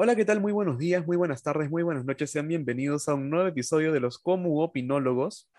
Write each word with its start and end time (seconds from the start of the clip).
Hola, 0.00 0.14
¿qué 0.14 0.24
tal? 0.24 0.40
Muy 0.40 0.52
buenos 0.52 0.78
días, 0.78 1.04
muy 1.04 1.16
buenas 1.16 1.42
tardes, 1.42 1.68
muy 1.70 1.82
buenas 1.82 2.04
noches. 2.04 2.30
Sean 2.30 2.46
bienvenidos 2.46 3.08
a 3.08 3.14
un 3.14 3.30
nuevo 3.30 3.48
episodio 3.48 3.92
de 3.92 3.98
los 3.98 4.20
Comu 4.20 4.60
Opinólogos. 4.60 5.50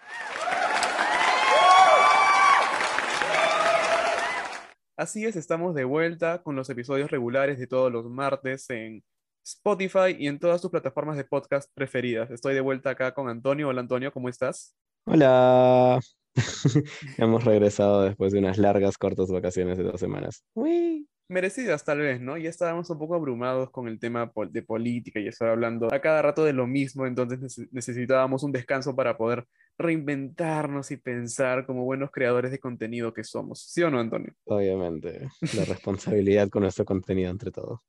Así 4.95 5.25
es, 5.25 5.35
estamos 5.35 5.75
de 5.75 5.83
vuelta 5.83 6.41
con 6.41 6.55
los 6.55 6.69
episodios 6.69 7.11
regulares 7.11 7.59
de 7.59 7.67
todos 7.67 7.91
los 7.91 8.05
martes 8.09 8.69
en 8.69 9.03
Spotify 9.43 10.15
y 10.17 10.27
en 10.27 10.39
todas 10.39 10.61
tus 10.61 10.71
plataformas 10.71 11.17
de 11.17 11.25
podcast 11.25 11.69
preferidas. 11.73 12.31
Estoy 12.31 12.53
de 12.53 12.61
vuelta 12.61 12.91
acá 12.91 13.13
con 13.13 13.27
Antonio. 13.27 13.67
Hola 13.67 13.81
Antonio, 13.81 14.13
¿cómo 14.13 14.29
estás? 14.29 14.73
Hola. 15.05 15.99
Hemos 17.17 17.43
regresado 17.43 18.03
después 18.03 18.31
de 18.31 18.39
unas 18.39 18.57
largas, 18.57 18.97
cortas 18.97 19.29
vacaciones 19.29 19.77
de 19.77 19.83
dos 19.83 19.99
semanas. 19.99 20.45
Uy. 20.53 21.08
Merecidas 21.29 21.83
tal 21.85 21.99
vez, 21.99 22.19
¿no? 22.19 22.37
Ya 22.37 22.49
estábamos 22.49 22.89
un 22.89 22.97
poco 22.97 23.13
abrumados 23.13 23.69
con 23.69 23.87
el 23.87 23.99
tema 23.99 24.31
de 24.49 24.63
política 24.63 25.19
y 25.19 25.27
estar 25.27 25.49
hablando 25.49 25.93
a 25.93 26.01
cada 26.01 26.23
rato 26.23 26.43
de 26.43 26.53
lo 26.53 26.65
mismo, 26.65 27.05
entonces 27.05 27.67
necesitábamos 27.71 28.41
un 28.41 28.51
descanso 28.51 28.95
para 28.95 29.15
poder 29.15 29.45
reinventarnos 29.77 30.89
y 30.89 30.97
pensar 30.97 31.67
como 31.67 31.85
buenos 31.85 32.09
creadores 32.09 32.49
de 32.49 32.59
contenido 32.59 33.13
que 33.13 33.23
somos. 33.23 33.61
¿Sí 33.61 33.83
o 33.83 33.91
no, 33.91 33.99
Antonio? 33.99 34.33
Obviamente, 34.45 35.29
la 35.55 35.65
responsabilidad 35.65 36.49
con 36.49 36.63
nuestro 36.63 36.83
contenido 36.83 37.29
entre 37.29 37.51
todos. 37.51 37.79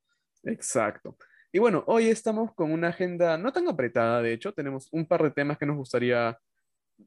Exacto. 0.45 1.17
Y 1.51 1.59
bueno, 1.59 1.83
hoy 1.87 2.09
estamos 2.09 2.55
con 2.55 2.71
una 2.71 2.89
agenda 2.89 3.39
no 3.39 3.53
tan 3.53 3.67
apretada, 3.69 4.21
de 4.21 4.35
hecho, 4.35 4.53
tenemos 4.53 4.89
un 4.93 5.07
par 5.07 5.23
de 5.23 5.31
temas 5.31 5.57
que 5.57 5.67
nos 5.67 5.77
gustaría 5.77 6.39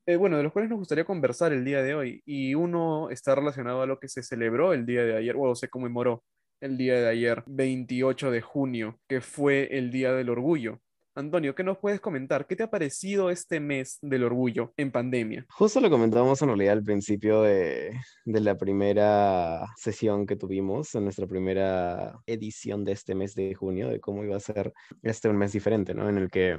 eh, 0.05 0.15
bueno, 0.15 0.37
de 0.37 0.43
los 0.43 0.51
cuales 0.51 0.69
nos 0.69 0.79
gustaría 0.79 1.05
conversar 1.05 1.53
el 1.53 1.65
día 1.65 1.81
de 1.81 1.95
hoy. 1.95 2.21
Y 2.25 2.55
uno 2.55 3.09
está 3.09 3.35
relacionado 3.35 3.81
a 3.81 3.85
lo 3.85 3.99
que 3.99 4.09
se 4.09 4.23
celebró 4.23 4.73
el 4.73 4.85
día 4.85 5.03
de 5.03 5.17
ayer, 5.17 5.35
o 5.37 5.55
se 5.55 5.69
conmemoró 5.69 6.23
el 6.61 6.77
día 6.77 6.95
de 6.95 7.07
ayer, 7.09 7.43
28 7.47 8.31
de 8.31 8.41
junio, 8.41 8.99
que 9.07 9.21
fue 9.21 9.67
el 9.77 9.91
Día 9.91 10.13
del 10.13 10.29
Orgullo. 10.29 10.79
Antonio, 11.15 11.53
¿qué 11.53 11.63
nos 11.63 11.77
puedes 11.77 11.99
comentar? 11.99 12.47
¿Qué 12.47 12.55
te 12.55 12.63
ha 12.63 12.71
parecido 12.71 13.29
este 13.29 13.59
mes 13.59 13.99
del 14.01 14.23
orgullo 14.23 14.73
en 14.77 14.91
pandemia? 14.91 15.45
Justo 15.49 15.79
lo 15.79 15.91
comentábamos 15.91 16.41
en 16.41 16.47
realidad 16.47 16.73
al 16.73 16.83
principio 16.83 17.43
de, 17.43 17.91
de, 18.25 18.39
la 18.39 18.57
primera 18.57 19.67
sesión 19.77 20.25
que 20.25 20.35
tuvimos, 20.35 20.95
en 20.95 21.03
nuestra 21.03 21.27
primera 21.27 22.19
edición 22.25 22.83
de 22.83 22.93
este 22.93 23.13
mes 23.13 23.35
de 23.35 23.53
junio, 23.53 23.89
de 23.89 23.99
cómo 23.99 24.23
iba 24.23 24.37
a 24.37 24.39
ser 24.39 24.73
este 25.03 25.29
un 25.29 25.37
mes 25.37 25.51
diferente, 25.51 25.93
¿no? 25.93 26.09
En 26.09 26.17
el 26.17 26.31
que 26.31 26.57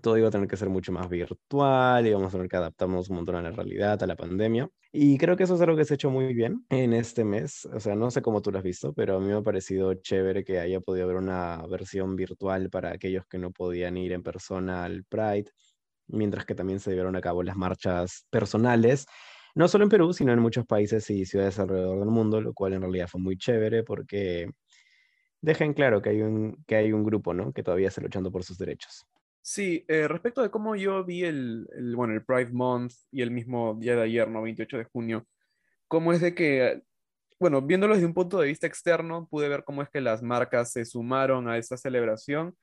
todo 0.00 0.18
iba 0.18 0.28
a 0.28 0.30
tener 0.30 0.48
que 0.48 0.56
ser 0.56 0.68
mucho 0.68 0.92
más 0.92 1.08
virtual, 1.08 2.06
íbamos 2.06 2.28
a 2.28 2.32
tener 2.32 2.48
que 2.48 2.56
adaptarnos 2.56 3.08
un 3.10 3.16
montón 3.16 3.36
a 3.36 3.42
la 3.42 3.50
realidad, 3.50 4.02
a 4.02 4.06
la 4.06 4.16
pandemia. 4.16 4.68
Y 4.92 5.18
creo 5.18 5.36
que 5.36 5.44
eso 5.44 5.54
es 5.56 5.60
algo 5.60 5.76
que 5.76 5.84
se 5.84 5.94
ha 5.94 5.96
hecho 5.96 6.10
muy 6.10 6.34
bien 6.34 6.64
en 6.70 6.92
este 6.92 7.24
mes. 7.24 7.66
O 7.66 7.80
sea, 7.80 7.94
no 7.96 8.10
sé 8.10 8.22
cómo 8.22 8.42
tú 8.42 8.52
lo 8.52 8.58
has 8.58 8.64
visto, 8.64 8.92
pero 8.94 9.16
a 9.16 9.20
mí 9.20 9.26
me 9.26 9.34
ha 9.34 9.42
parecido 9.42 9.94
chévere 9.94 10.44
que 10.44 10.58
haya 10.60 10.80
podido 10.80 11.04
haber 11.06 11.16
una 11.16 11.62
versión 11.68 12.16
virtual 12.16 12.70
para 12.70 12.92
aquellos 12.92 13.26
que 13.26 13.38
no 13.38 13.50
podían 13.52 13.96
ir 13.96 14.12
en 14.12 14.22
persona 14.22 14.84
al 14.84 15.04
Pride, 15.04 15.46
mientras 16.08 16.44
que 16.46 16.54
también 16.54 16.80
se 16.80 16.90
llevaron 16.90 17.16
a 17.16 17.20
cabo 17.20 17.42
las 17.42 17.56
marchas 17.56 18.26
personales. 18.30 19.06
No 19.54 19.68
solo 19.68 19.84
en 19.84 19.90
Perú, 19.90 20.12
sino 20.12 20.32
en 20.32 20.40
muchos 20.40 20.66
países 20.66 21.08
y 21.10 21.26
ciudades 21.26 21.58
alrededor 21.58 21.98
del 22.00 22.08
mundo, 22.08 22.40
lo 22.40 22.54
cual 22.54 22.74
en 22.74 22.82
realidad 22.82 23.08
fue 23.08 23.20
muy 23.20 23.36
chévere 23.36 23.84
porque 23.84 24.50
dejan 25.40 25.74
claro 25.74 26.02
que 26.02 26.10
hay 26.10 26.22
un, 26.22 26.64
que 26.66 26.76
hay 26.76 26.92
un 26.92 27.04
grupo, 27.04 27.34
¿no? 27.34 27.52
Que 27.52 27.62
todavía 27.62 27.88
está 27.88 28.00
luchando 28.02 28.32
por 28.32 28.44
sus 28.44 28.58
derechos. 28.58 29.06
Sí, 29.46 29.84
eh, 29.88 30.08
respecto 30.08 30.40
de 30.42 30.50
cómo 30.50 30.74
yo 30.74 31.04
vi 31.04 31.22
el, 31.22 31.68
bueno, 31.94 32.14
el 32.14 32.24
Pride 32.24 32.50
Month 32.50 32.94
y 33.10 33.20
el 33.20 33.30
mismo 33.30 33.74
día 33.78 33.94
de 33.94 34.00
ayer, 34.00 34.26
¿no? 34.26 34.40
28 34.40 34.78
de 34.78 34.84
junio, 34.84 35.28
cómo 35.86 36.14
es 36.14 36.22
de 36.22 36.34
que, 36.34 36.82
bueno, 37.38 37.60
viéndolo 37.60 37.92
desde 37.92 38.06
un 38.06 38.14
punto 38.14 38.38
de 38.40 38.46
vista 38.48 38.66
externo, 38.66 39.28
pude 39.30 39.50
ver 39.50 39.62
cómo 39.64 39.82
es 39.82 39.90
que 39.90 40.00
las 40.00 40.22
marcas 40.22 40.72
se 40.72 40.86
sumaron 40.86 41.46
a 41.46 41.58
esta 41.58 41.76
celebración 41.76 42.56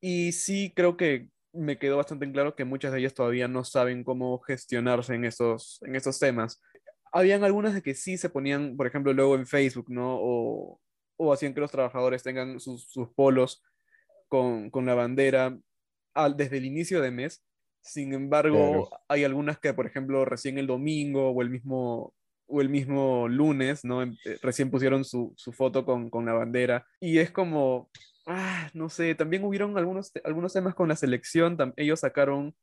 y 0.00 0.32
sí 0.32 0.72
creo 0.74 0.96
que 0.96 1.28
me 1.52 1.78
quedó 1.78 1.98
bastante 1.98 2.24
en 2.24 2.32
claro 2.32 2.56
que 2.56 2.64
muchas 2.64 2.92
de 2.92 2.98
ellas 2.98 3.14
todavía 3.14 3.46
no 3.46 3.62
saben 3.62 4.02
cómo 4.02 4.40
gestionarse 4.40 5.14
en 5.14 5.26
esos, 5.26 5.78
en 5.82 5.94
esos 5.94 6.18
temas. 6.18 6.60
Habían 7.12 7.44
algunas 7.44 7.72
de 7.72 7.82
que 7.82 7.94
sí 7.94 8.18
se 8.18 8.30
ponían, 8.30 8.76
por 8.76 8.88
ejemplo, 8.88 9.12
luego 9.12 9.36
en 9.36 9.46
Facebook, 9.46 9.86
¿no? 9.90 10.16
O, 10.20 10.80
o 11.18 11.32
hacían 11.32 11.54
que 11.54 11.60
los 11.60 11.70
trabajadores 11.70 12.24
tengan 12.24 12.58
sus, 12.58 12.90
sus 12.90 13.10
polos 13.14 13.62
con, 14.28 14.70
con 14.70 14.86
la 14.86 14.94
bandera 14.94 15.56
desde 16.36 16.58
el 16.58 16.64
inicio 16.64 17.00
de 17.00 17.10
mes. 17.10 17.44
Sin 17.80 18.12
embargo, 18.12 18.90
hay 19.08 19.24
algunas 19.24 19.58
que, 19.58 19.72
por 19.72 19.86
ejemplo, 19.86 20.24
recién 20.24 20.58
el 20.58 20.66
domingo 20.66 21.30
o 21.30 21.42
el 21.42 21.50
mismo, 21.50 22.14
o 22.46 22.60
el 22.60 22.68
mismo 22.68 23.28
lunes, 23.28 23.84
¿no? 23.84 24.02
Em, 24.02 24.16
eh, 24.24 24.38
recién 24.42 24.70
pusieron 24.70 25.04
su, 25.04 25.32
su 25.36 25.52
foto 25.52 25.84
con, 25.84 26.10
con, 26.10 26.26
la 26.26 26.32
bandera. 26.32 26.84
Y 27.00 27.18
es 27.18 27.30
como, 27.30 27.88
ah, 28.26 28.68
no 28.74 28.88
sé, 28.88 29.14
también 29.14 29.44
hubieron 29.44 29.78
algunos, 29.78 30.10
algunos 30.24 30.52
temas 30.52 30.74
con 30.74 30.88
la 30.88 30.96
selección. 30.96 31.56
Ellos 31.76 32.00
sacaron 32.00 32.56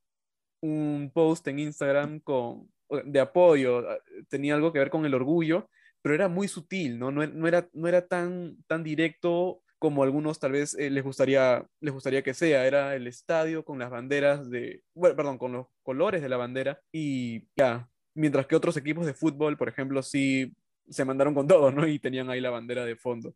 un 0.61 1.11
post 1.13 1.47
en 1.47 1.59
Instagram 1.59 2.19
con, 2.19 2.69
de 3.05 3.19
apoyo, 3.19 3.85
tenía 4.29 4.55
algo 4.55 4.73
que 4.73 4.79
ver 4.79 4.89
con 4.89 5.05
el 5.05 5.13
orgullo, 5.13 5.69
pero 6.01 6.15
era 6.15 6.27
muy 6.27 6.47
sutil, 6.47 6.99
¿no? 6.99 7.11
No, 7.11 7.25
no 7.25 7.47
era, 7.47 7.69
no 7.73 7.87
era 7.87 8.07
tan, 8.07 8.57
tan 8.67 8.83
directo 8.83 9.62
como 9.83 10.03
algunos 10.03 10.39
tal 10.39 10.53
vez 10.53 10.75
eh, 10.75 10.89
les, 10.89 11.03
gustaría, 11.03 11.67
les 11.81 11.93
gustaría 11.93 12.23
que 12.23 12.33
sea. 12.33 12.65
Era 12.65 12.95
el 12.95 13.05
estadio 13.05 13.65
con 13.65 13.79
las 13.79 13.89
banderas 13.89 14.49
de, 14.49 14.81
bueno, 14.93 15.13
perdón, 15.13 15.37
con 15.37 15.51
los 15.51 15.67
colores 15.81 16.21
de 16.21 16.29
la 16.29 16.37
bandera 16.37 16.79
y 16.89 17.49
ya, 17.57 17.89
mientras 18.15 18.47
que 18.47 18.55
otros 18.55 18.77
equipos 18.77 19.05
de 19.05 19.13
fútbol, 19.13 19.57
por 19.57 19.67
ejemplo, 19.67 20.01
sí 20.01 20.55
se 20.87 21.03
mandaron 21.03 21.33
con 21.33 21.47
todo, 21.49 21.69
¿no? 21.69 21.85
Y 21.85 21.99
tenían 21.99 22.29
ahí 22.29 22.39
la 22.39 22.49
bandera 22.49 22.85
de 22.85 22.95
fondo. 22.95 23.35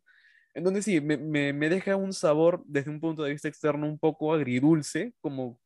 Entonces 0.54 0.86
sí, 0.86 1.02
me, 1.02 1.18
me, 1.18 1.52
me 1.52 1.68
deja 1.68 1.96
un 1.96 2.14
sabor 2.14 2.62
desde 2.64 2.90
un 2.90 2.98
punto 2.98 3.24
de 3.24 3.32
vista 3.32 3.48
externo 3.48 3.86
un 3.86 3.98
poco 3.98 4.32
agridulce, 4.32 5.12
como, 5.20 5.60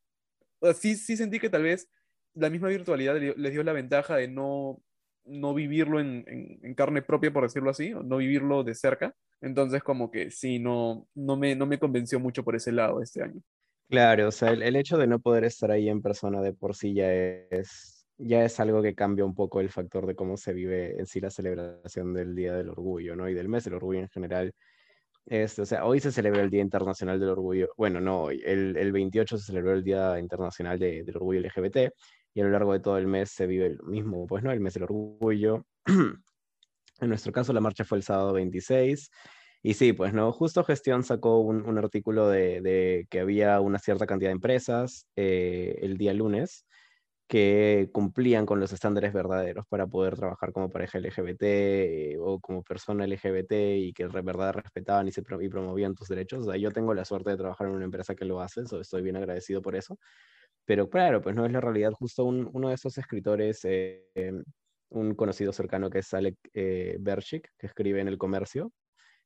sí, 0.75 0.97
sí 0.97 1.17
sentí 1.17 1.39
que 1.39 1.49
tal 1.49 1.63
vez 1.63 1.89
la 2.35 2.51
misma 2.51 2.71
virtualidad 2.71 3.21
les 3.21 3.53
dio 3.53 3.63
la 3.63 3.73
ventaja 3.73 4.17
de 4.17 4.27
no, 4.27 4.83
no 5.27 5.55
vivirlo 5.55 6.01
en, 6.01 6.25
en, 6.27 6.75
carne 6.75 7.03
propia, 7.03 7.33
por 7.33 7.45
decirlo 7.45 7.71
así, 7.71 7.93
o 7.93 8.03
no 8.03 8.17
vivirlo 8.17 8.65
de 8.65 8.75
cerca. 8.75 9.15
Entonces, 9.43 9.83
como 9.83 10.11
que 10.11 10.31
sí, 10.31 10.59
no, 10.59 11.07
no, 11.15 11.37
me, 11.37 11.55
no 11.55 11.67
me 11.67 11.79
convenció 11.79 12.19
mucho 12.21 12.45
por 12.45 12.57
ese 12.57 12.73
lado 12.73 13.03
este 13.03 13.23
año. 13.23 13.43
Claro, 13.89 14.29
o 14.29 14.31
sea, 14.31 14.51
el, 14.53 14.77
hecho 14.77 14.97
de 14.97 15.07
no 15.07 15.21
poder 15.21 15.45
estar 15.45 15.71
ahí 15.71 15.89
en 15.89 16.01
persona 16.01 16.41
de 16.41 16.55
por 16.55 16.75
sí 16.75 16.95
ya 16.95 17.13
es, 17.13 18.07
ya 18.17 18.45
es 18.45 18.59
algo 18.61 18.81
que 18.81 18.95
cambia 18.95 19.25
un 19.25 19.35
poco 19.35 19.61
el 19.61 19.69
factor 19.69 20.07
de 20.07 20.15
cómo 20.15 20.37
se 20.39 20.55
vive 20.55 20.99
en 20.99 21.07
sí 21.07 21.21
la 21.21 21.31
celebración 21.31 22.15
del 22.15 22.35
Día 22.35 22.55
del 22.55 22.71
Orgullo, 22.71 23.17
¿no? 23.17 23.29
Y 23.29 23.35
del 23.35 23.49
mes 23.49 23.65
del 23.65 23.75
orgullo 23.75 24.01
en 24.01 24.09
general. 24.09 24.55
Este, 25.27 25.63
o 25.63 25.67
sea, 25.67 25.85
hoy 25.85 26.01
se 26.01 26.13
celebra 26.13 26.41
el 26.43 26.51
Día 26.51 26.63
Internacional 26.63 27.21
del 27.21 27.31
Orgullo. 27.31 27.69
Bueno, 27.77 28.01
no 28.01 28.23
hoy. 28.23 28.41
El, 28.45 28.77
el 28.77 28.93
28 28.93 29.39
se 29.39 29.45
celebró 29.45 29.73
el 29.73 29.85
Día 29.85 30.19
Internacional 30.19 30.79
de, 30.79 31.03
del 31.05 31.17
Orgullo 31.17 31.41
LGBT 31.41 31.93
y 32.35 32.41
a 32.41 32.45
lo 32.45 32.51
largo 32.51 32.73
de 32.73 32.81
todo 32.81 32.99
el 32.99 33.07
mes 33.07 33.31
se 33.31 33.47
vive 33.47 33.67
el 33.67 33.83
mismo, 33.83 34.27
pues, 34.27 34.43
¿no? 34.43 34.53
El 34.53 34.61
mes 34.61 34.75
del 34.75 34.85
orgullo. 34.85 35.67
en 37.03 37.09
nuestro 37.11 37.33
caso, 37.33 37.53
la 37.53 37.61
marcha 37.61 37.85
fue 37.85 37.99
el 37.99 38.05
sábado 38.05 38.33
26. 38.33 39.11
Y 39.63 39.75
sí, 39.75 39.93
pues, 39.93 40.13
¿no? 40.15 40.33
Justo 40.33 40.65
Gestión 40.65 41.05
sacó 41.05 41.41
un, 41.41 41.63
un 41.63 41.79
artículo 41.79 42.29
de, 42.29 42.61
de, 42.61 43.07
que 43.11 43.21
había 43.21 43.61
una 43.61 43.79
cierta 43.79 44.07
cantidad 44.07 44.31
de 44.31 44.35
empresas 44.35 45.07
eh, 45.17 45.79
el 45.83 45.99
día 45.99 46.15
lunes 46.15 46.67
que 47.29 47.89
cumplían 47.95 48.45
con 48.45 48.61
los 48.61 48.73
estándares 48.75 49.13
verdaderos 49.15 49.67
para 49.67 49.87
poder 49.87 50.17
trabajar 50.17 50.53
como 50.53 50.69
pareja 50.69 50.99
LGBT 50.99 51.43
eh, 51.43 52.17
o 52.21 52.41
como 52.41 52.63
persona 52.63 53.05
LGBT 53.07 53.53
y 53.79 53.93
que 53.95 54.07
de 54.07 54.21
verdad 54.23 54.53
respetaban 54.55 55.09
y, 55.09 55.13
se, 55.13 55.23
y 55.41 55.49
promovían 55.49 55.95
tus 55.95 56.09
derechos. 56.09 56.47
O 56.47 56.55
yo 56.57 56.71
tengo 56.73 56.93
la 56.95 57.07
suerte 57.07 57.31
de 57.31 57.39
trabajar 57.39 57.69
en 57.69 57.75
una 57.75 57.87
empresa 57.87 58.15
que 58.15 58.27
lo 58.27 58.41
hace, 58.41 58.67
so 58.67 58.81
estoy 58.81 59.03
bien 59.03 59.17
agradecido 59.17 59.63
por 59.63 59.77
eso. 59.77 59.99
Pero 60.67 60.91
claro, 60.91 61.23
pues 61.23 61.35
no 61.35 61.47
es 61.47 61.53
la 61.53 61.61
realidad. 61.61 61.93
Justo 61.93 62.25
un, 62.25 62.51
uno 62.53 62.69
de 62.69 62.75
esos 62.75 62.99
escritores, 62.99 63.61
eh, 63.65 64.05
un 64.93 65.15
conocido 65.15 65.53
cercano 65.53 65.91
que 65.91 65.99
es 66.01 66.15
Alec 66.15 66.37
eh, 66.55 66.99
que 67.03 67.67
escribe 67.67 68.01
en 68.01 68.09
El 68.09 68.19
Comercio, 68.19 68.73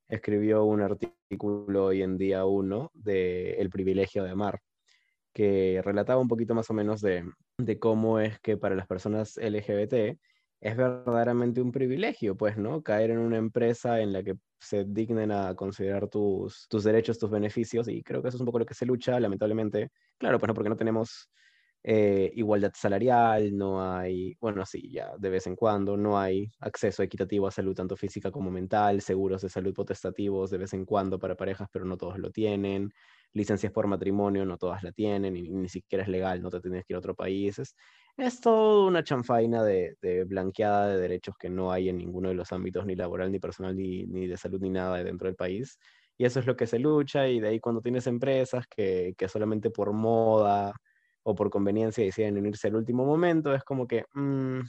escribió 0.07 0.63
un 0.63 0.81
artículo 0.81 1.85
hoy 1.85 2.01
en 2.01 2.17
día 2.17 2.45
uno 2.45 2.91
de 2.93 3.53
El 3.53 3.69
privilegio 3.69 4.23
de 4.23 4.31
amar, 4.31 4.59
que 5.33 5.81
relataba 5.83 6.21
un 6.21 6.27
poquito 6.27 6.55
más 6.55 6.69
o 6.69 6.73
menos 6.73 7.01
de, 7.01 7.23
de 7.57 7.79
cómo 7.79 8.19
es 8.19 8.39
que 8.39 8.57
para 8.57 8.75
las 8.75 8.87
personas 8.87 9.37
LGBT 9.37 10.17
es 10.59 10.75
verdaderamente 10.75 11.61
un 11.61 11.71
privilegio, 11.71 12.35
pues, 12.35 12.57
¿no? 12.57 12.81
Caer 12.81 13.11
en 13.11 13.19
una 13.19 13.37
empresa 13.37 14.01
en 14.01 14.13
la 14.13 14.23
que 14.23 14.35
se 14.59 14.85
dignen 14.85 15.31
a 15.31 15.53
considerar 15.55 16.09
tus, 16.09 16.67
tus 16.67 16.83
derechos, 16.83 17.19
tus 17.19 17.29
beneficios, 17.29 17.87
y 17.87 18.01
creo 18.01 18.21
que 18.21 18.29
eso 18.29 18.37
es 18.37 18.41
un 18.41 18.47
poco 18.47 18.59
lo 18.59 18.65
que 18.65 18.73
se 18.73 18.85
lucha, 18.85 19.19
lamentablemente. 19.19 19.91
Claro, 20.17 20.39
pues 20.39 20.47
no, 20.47 20.53
porque 20.55 20.69
no 20.69 20.77
tenemos 20.77 21.29
eh, 21.89 22.31
igualdad 22.35 22.73
salarial, 22.75 23.55
no 23.57 23.81
hay, 23.81 24.35
bueno, 24.41 24.65
sí, 24.65 24.91
ya 24.91 25.15
de 25.17 25.29
vez 25.29 25.47
en 25.47 25.55
cuando, 25.55 25.95
no 25.95 26.19
hay 26.19 26.51
acceso 26.59 27.01
equitativo 27.01 27.47
a 27.47 27.51
salud 27.51 27.73
tanto 27.73 27.95
física 27.95 28.29
como 28.29 28.51
mental, 28.51 29.01
seguros 29.01 29.41
de 29.41 29.47
salud 29.49 29.73
potestativos 29.73 30.49
de 30.51 30.57
vez 30.57 30.73
en 30.73 30.83
cuando 30.85 31.17
para 31.17 31.37
parejas, 31.37 31.69
pero 31.71 31.85
no 31.85 31.95
todos 31.95 32.19
lo 32.19 32.29
tienen, 32.29 32.91
licencias 33.31 33.71
por 33.71 33.87
matrimonio, 33.87 34.45
no 34.45 34.57
todas 34.57 34.83
la 34.83 34.91
tienen, 34.91 35.37
y 35.37 35.49
ni 35.49 35.69
siquiera 35.69 36.03
es 36.03 36.09
legal, 36.09 36.41
no 36.41 36.49
te 36.49 36.59
tienes 36.59 36.83
que 36.85 36.91
ir 36.91 36.95
a 36.97 36.99
otro 36.99 37.15
país. 37.15 37.57
Es, 37.57 37.73
es 38.17 38.41
toda 38.41 38.85
una 38.87 39.01
chanfaina 39.03 39.63
de, 39.63 39.95
de, 40.01 40.25
blanqueada 40.25 40.89
de 40.89 40.99
derechos 40.99 41.35
que 41.39 41.49
no 41.49 41.71
hay 41.71 41.87
en 41.87 41.97
ninguno 41.97 42.27
de 42.27 42.35
los 42.35 42.51
ámbitos, 42.51 42.85
ni 42.85 42.95
laboral, 42.95 43.31
ni 43.31 43.39
personal, 43.39 43.77
ni, 43.77 44.05
ni 44.07 44.27
de 44.27 44.35
salud, 44.35 44.59
ni 44.59 44.69
nada 44.71 45.01
dentro 45.05 45.27
del 45.27 45.35
país. 45.37 45.77
y 46.17 46.25
eso 46.25 46.39
es 46.41 46.47
lo 46.47 46.57
que 46.57 46.67
se 46.67 46.79
lucha, 46.79 47.27
y 47.29 47.39
de 47.39 47.47
ahí 47.49 47.59
cuando 47.61 47.81
tienes 47.81 48.07
empresas 48.07 48.65
que, 48.67 49.13
que 49.17 49.29
solamente 49.29 49.69
por 49.69 49.93
moda 49.93 50.73
o 51.29 51.35
por 51.35 51.49
conveniencia 51.49 52.05
deciden 52.05 52.37
unirse 52.37 52.69
al 52.69 52.77
último 52.77 53.05
momento, 53.05 53.53
es 53.53 53.61
como 53.65 53.85
que 53.85 54.05
mm, 54.13 54.61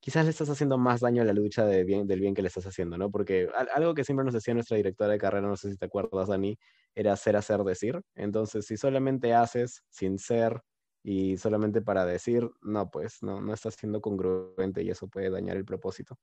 quizás 0.00 0.24
le 0.24 0.30
estás 0.32 0.50
haciendo 0.50 0.78
más 0.78 1.00
daño 1.00 1.22
a 1.22 1.24
la 1.24 1.32
lucha 1.32 1.64
de 1.64 1.84
bien, 1.84 2.08
del 2.08 2.18
bien 2.18 2.34
que 2.34 2.42
le 2.42 2.48
estás 2.48 2.66
haciendo, 2.66 2.98
¿no? 2.98 3.08
Porque 3.08 3.48
algo 3.72 3.94
que 3.94 4.02
siempre 4.02 4.24
nos 4.24 4.34
decía 4.34 4.52
nuestra 4.52 4.76
directora 4.76 5.12
de 5.12 5.18
carrera, 5.18 5.46
no 5.46 5.56
sé 5.56 5.70
si 5.70 5.76
te 5.76 5.86
acuerdas, 5.86 6.26
Dani, 6.26 6.58
era 6.92 7.12
hacer, 7.12 7.36
hacer, 7.36 7.60
decir. 7.60 8.00
Entonces, 8.16 8.66
si 8.66 8.76
solamente 8.76 9.32
haces 9.32 9.84
sin 9.90 10.18
ser 10.18 10.60
y 11.04 11.36
solamente 11.36 11.82
para 11.82 12.04
decir, 12.04 12.50
no, 12.62 12.90
pues 12.90 13.22
no, 13.22 13.40
no 13.40 13.54
estás 13.54 13.74
siendo 13.74 14.00
congruente 14.00 14.82
y 14.82 14.90
eso 14.90 15.06
puede 15.06 15.30
dañar 15.30 15.56
el 15.56 15.64
propósito. 15.64 16.18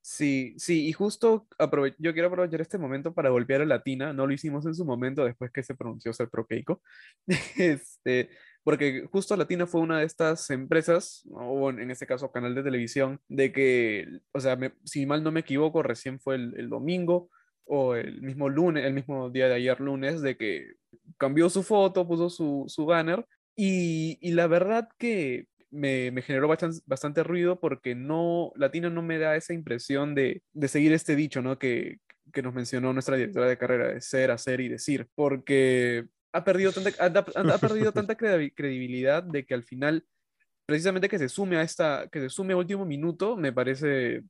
Sí, 0.00 0.54
sí, 0.58 0.86
y 0.88 0.92
justo 0.92 1.46
yo 1.98 2.12
quiero 2.14 2.28
aprovechar 2.28 2.60
este 2.60 2.78
momento 2.78 3.12
para 3.12 3.30
golpear 3.30 3.60
a 3.60 3.66
Latina, 3.66 4.12
no 4.12 4.26
lo 4.26 4.32
hicimos 4.32 4.64
en 4.64 4.74
su 4.74 4.84
momento 4.84 5.24
después 5.24 5.50
que 5.50 5.62
se 5.62 5.74
pronunció 5.74 6.12
ser 6.12 6.30
proteico, 6.30 6.82
este, 7.58 8.30
porque 8.68 9.08
justo 9.10 9.34
Latina 9.34 9.66
fue 9.66 9.80
una 9.80 10.00
de 10.00 10.04
estas 10.04 10.50
empresas, 10.50 11.26
o 11.30 11.70
en 11.70 11.90
este 11.90 12.06
caso 12.06 12.30
canal 12.30 12.54
de 12.54 12.62
televisión, 12.62 13.18
de 13.26 13.50
que, 13.50 14.20
o 14.32 14.40
sea, 14.40 14.58
si 14.84 15.06
mal 15.06 15.22
no 15.24 15.32
me 15.32 15.40
equivoco, 15.40 15.82
recién 15.82 16.20
fue 16.20 16.34
el, 16.34 16.68
domingo 16.68 17.30
o 17.64 17.94
el 17.94 18.20
mismo 18.20 18.50
lunes, 18.50 18.84
el 18.84 18.92
mismo 18.92 19.30
día 19.30 19.48
de 19.48 19.54
ayer 19.54 19.80
lunes, 19.80 20.20
de 20.20 20.36
que 20.36 20.72
cambió 21.16 21.48
su 21.48 21.62
foto, 21.62 22.06
puso 22.06 22.28
su, 22.28 22.66
su 22.68 22.84
banner, 22.84 23.24
y, 23.56 24.18
y 24.20 24.32
la 24.32 24.46
verdad 24.48 24.86
que 24.98 25.46
me, 25.70 26.10
me, 26.10 26.20
generó 26.20 26.46
bastante, 26.46 26.80
bastante, 26.84 27.22
ruido 27.22 27.58
porque 27.60 27.94
no, 27.94 28.52
Latina 28.54 28.90
no 28.90 29.00
me 29.00 29.18
da 29.18 29.34
esa 29.34 29.54
impresión 29.54 30.14
de, 30.14 30.42
de 30.52 30.68
seguir 30.68 30.92
este 30.92 31.16
dicho, 31.16 31.40
¿no? 31.40 31.58
Que, 31.58 32.00
que, 32.34 32.42
nos 32.42 32.52
mencionó 32.52 32.92
nuestra 32.92 33.16
directora 33.16 33.46
de 33.48 33.56
carrera, 33.56 33.94
de 33.94 34.02
ser, 34.02 34.30
hacer 34.30 34.60
y 34.60 34.68
decir, 34.68 35.08
porque 35.14 36.04
ha 36.32 36.44
perdido 36.44 36.72
tanta, 36.72 36.90
ha, 36.98 37.58
perdido 37.58 37.92
tanta 37.92 38.16
credibilidad 38.16 39.22
de 39.22 39.44
que 39.46 39.54
al 39.54 39.64
final, 39.64 40.04
precisamente 40.66 41.08
que 41.08 41.18
se 41.18 41.28
sume 41.28 41.56
a 41.56 41.62
esta, 41.62 42.08
que 42.10 42.20
se 42.20 42.28
sume 42.28 42.54
a 42.54 42.56
último 42.56 42.84
minuto, 42.84 43.36
me 43.36 43.52
parece, 43.52 44.22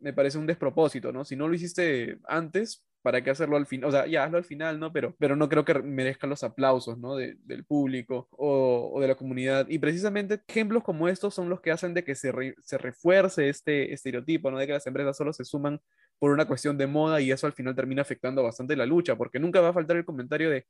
me 0.00 0.12
parece 0.12 0.38
un 0.38 0.46
despropósito, 0.46 1.12
¿no? 1.12 1.24
Si 1.24 1.36
no 1.36 1.48
lo 1.48 1.54
hiciste 1.54 2.18
antes, 2.26 2.84
¿para 3.04 3.22
qué 3.22 3.30
hacerlo 3.30 3.56
al 3.56 3.66
final? 3.66 3.90
O 3.90 3.92
sea, 3.92 4.06
ya 4.06 4.24
hazlo 4.24 4.38
al 4.38 4.44
final, 4.44 4.80
¿no? 4.80 4.90
Pero, 4.90 5.14
pero 5.18 5.36
no 5.36 5.48
creo 5.48 5.64
que 5.64 5.74
merezcan 5.74 6.30
los 6.30 6.42
aplausos, 6.42 6.98
¿no? 6.98 7.16
del 7.16 7.64
público 7.66 8.28
o, 8.30 8.92
o, 8.94 9.00
de 9.00 9.08
la 9.08 9.14
comunidad. 9.14 9.68
Y 9.68 9.78
precisamente 9.78 10.40
ejemplos 10.48 10.82
como 10.82 11.06
estos 11.06 11.34
son 11.34 11.50
los 11.50 11.60
que 11.60 11.70
hacen 11.70 11.92
de 11.92 12.02
que 12.02 12.14
se, 12.14 12.32
se 12.60 12.78
refuerce 12.78 13.50
este 13.50 13.92
estereotipo, 13.92 14.50
¿no? 14.50 14.58
De 14.58 14.66
que 14.66 14.72
las 14.72 14.86
empresas 14.86 15.16
solo 15.18 15.34
se 15.34 15.44
suman 15.44 15.80
por 16.18 16.30
una 16.30 16.46
cuestión 16.46 16.78
de 16.78 16.86
moda 16.86 17.20
y 17.20 17.30
eso 17.30 17.46
al 17.46 17.52
final 17.52 17.74
termina 17.74 18.00
afectando 18.00 18.42
bastante 18.42 18.74
la 18.74 18.86
lucha, 18.86 19.16
porque 19.16 19.38
nunca 19.38 19.60
va 19.60 19.68
a 19.68 19.74
faltar 19.74 19.98
el 19.98 20.06
comentario 20.06 20.48
de, 20.48 20.66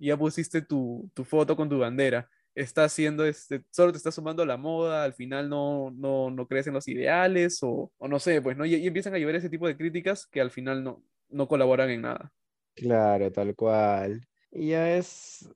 ya 0.00 0.16
pusiste 0.16 0.62
tu, 0.62 1.10
tu 1.14 1.24
foto 1.24 1.56
con 1.56 1.68
tu 1.68 1.78
bandera 1.78 2.28
está 2.60 2.84
haciendo, 2.84 3.24
este, 3.24 3.62
solo 3.70 3.92
te 3.92 3.98
está 3.98 4.10
sumando 4.10 4.44
la 4.44 4.56
moda, 4.56 5.04
al 5.04 5.14
final 5.14 5.48
no, 5.48 5.90
no, 5.92 6.30
no 6.30 6.46
crees 6.46 6.66
en 6.66 6.74
los 6.74 6.88
ideales 6.88 7.62
o, 7.62 7.92
o 7.96 8.08
no 8.08 8.18
sé, 8.18 8.42
pues, 8.42 8.56
¿no? 8.56 8.66
Y, 8.66 8.86
empiezan 8.86 9.14
a 9.14 9.18
llevar 9.18 9.36
ese 9.36 9.50
tipo 9.50 9.66
de 9.66 9.76
críticas 9.76 10.26
que 10.26 10.40
al 10.40 10.50
final 10.50 10.82
no, 10.82 11.02
no 11.28 11.46
colaboran 11.46 11.90
en 11.90 12.02
nada. 12.02 12.32
Claro, 12.74 13.30
tal 13.30 13.54
cual. 13.54 14.26
Y 14.50 14.68
ya 14.68 14.96
es, 14.96 15.48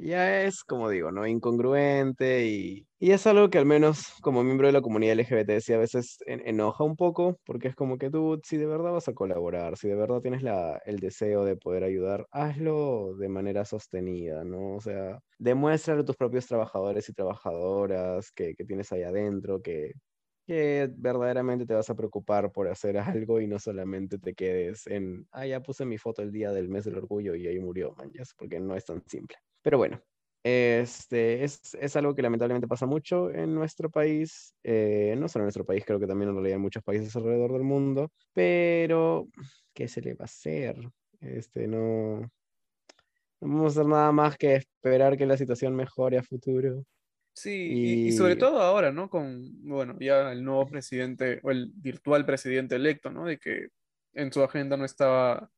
ya 0.00 0.42
es, 0.42 0.62
como 0.64 0.88
digo, 0.90 1.10
¿no? 1.12 1.26
Incongruente 1.26 2.46
y, 2.46 2.86
y 2.98 3.10
es 3.12 3.26
algo 3.26 3.50
que 3.50 3.58
al 3.58 3.66
menos 3.66 4.14
como 4.22 4.44
miembro 4.44 4.66
de 4.66 4.72
la 4.72 4.80
comunidad 4.80 5.12
LGBT 5.12 5.60
sí 5.60 5.72
a 5.72 5.78
veces 5.78 6.18
enoja 6.26 6.84
un 6.84 6.96
poco, 6.96 7.36
porque 7.44 7.68
es 7.68 7.74
como 7.76 7.98
que 7.98 8.10
tú, 8.10 8.40
si 8.44 8.56
de 8.56 8.66
verdad 8.66 8.92
vas 8.92 9.08
a 9.08 9.14
colaborar, 9.14 9.76
si 9.76 9.88
de 9.88 9.94
verdad 9.96 10.20
tienes 10.20 10.42
la, 10.42 10.80
el 10.84 10.98
deseo 10.98 11.44
de 11.44 11.56
poder 11.56 11.84
ayudar, 11.84 12.26
hazlo 12.30 13.14
de 13.16 13.28
manera 13.28 13.64
sostenida, 13.64 14.44
¿no? 14.44 14.76
O 14.76 14.80
sea, 14.80 15.20
demuestra 15.38 15.94
a 15.98 16.04
tus 16.04 16.16
propios 16.16 16.46
trabajadores 16.46 17.08
y 17.08 17.12
trabajadoras 17.12 18.30
que, 18.32 18.54
que 18.54 18.64
tienes 18.64 18.92
ahí 18.92 19.02
adentro, 19.02 19.60
que, 19.62 19.92
que 20.46 20.88
verdaderamente 20.96 21.66
te 21.66 21.74
vas 21.74 21.90
a 21.90 21.94
preocupar 21.96 22.50
por 22.52 22.68
hacer 22.68 22.96
algo 22.98 23.40
y 23.40 23.46
no 23.46 23.58
solamente 23.58 24.18
te 24.18 24.34
quedes 24.34 24.86
en, 24.86 25.26
ah, 25.32 25.46
ya 25.46 25.62
puse 25.62 25.84
mi 25.84 25.98
foto 25.98 26.22
el 26.22 26.32
día 26.32 26.52
del 26.52 26.68
mes 26.68 26.84
del 26.84 26.96
orgullo 26.98 27.34
y 27.34 27.46
ahí 27.46 27.58
murió, 27.60 27.92
manjas, 27.96 28.34
porque 28.36 28.58
no 28.60 28.74
es 28.76 28.84
tan 28.84 29.02
simple. 29.06 29.36
Pero 29.62 29.78
bueno, 29.78 30.00
este, 30.42 31.44
es, 31.44 31.74
es 31.74 31.96
algo 31.96 32.14
que 32.14 32.22
lamentablemente 32.22 32.68
pasa 32.68 32.86
mucho 32.86 33.30
en 33.30 33.54
nuestro 33.54 33.90
país, 33.90 34.54
eh, 34.62 35.14
no 35.18 35.28
solo 35.28 35.42
en 35.42 35.46
nuestro 35.46 35.64
país, 35.64 35.84
creo 35.84 35.98
que 35.98 36.06
también 36.06 36.30
en 36.30 36.36
realidad 36.36 36.56
en 36.56 36.62
muchos 36.62 36.82
países 36.82 37.14
alrededor 37.16 37.52
del 37.52 37.64
mundo, 37.64 38.10
pero 38.32 39.28
¿qué 39.74 39.88
se 39.88 40.00
le 40.00 40.14
va 40.14 40.22
a 40.22 40.24
hacer? 40.24 40.76
Este, 41.20 41.66
no, 41.66 42.20
no 42.20 42.30
vamos 43.40 43.76
a 43.76 43.80
hacer 43.80 43.90
nada 43.90 44.12
más 44.12 44.36
que 44.36 44.54
esperar 44.56 45.16
que 45.16 45.26
la 45.26 45.36
situación 45.36 45.74
mejore 45.74 46.18
a 46.18 46.22
futuro. 46.22 46.84
Sí, 47.34 48.08
y... 48.08 48.12
sobre 48.12 48.36
todo 48.36 48.60
ahora, 48.60 48.90
¿no? 48.90 49.08
Con, 49.08 49.62
bueno, 49.68 49.96
ya 50.00 50.32
el 50.32 50.44
nuevo 50.44 50.66
presidente 50.66 51.40
o 51.42 51.50
el 51.50 51.70
virtual 51.74 52.24
presidente 52.26 52.74
electo, 52.74 53.10
¿no? 53.10 53.26
De 53.26 53.38
que 53.38 53.68
en 54.14 54.32
su 54.32 54.42
agenda 54.42 54.76
no 54.76 54.84
estaba 54.84 55.48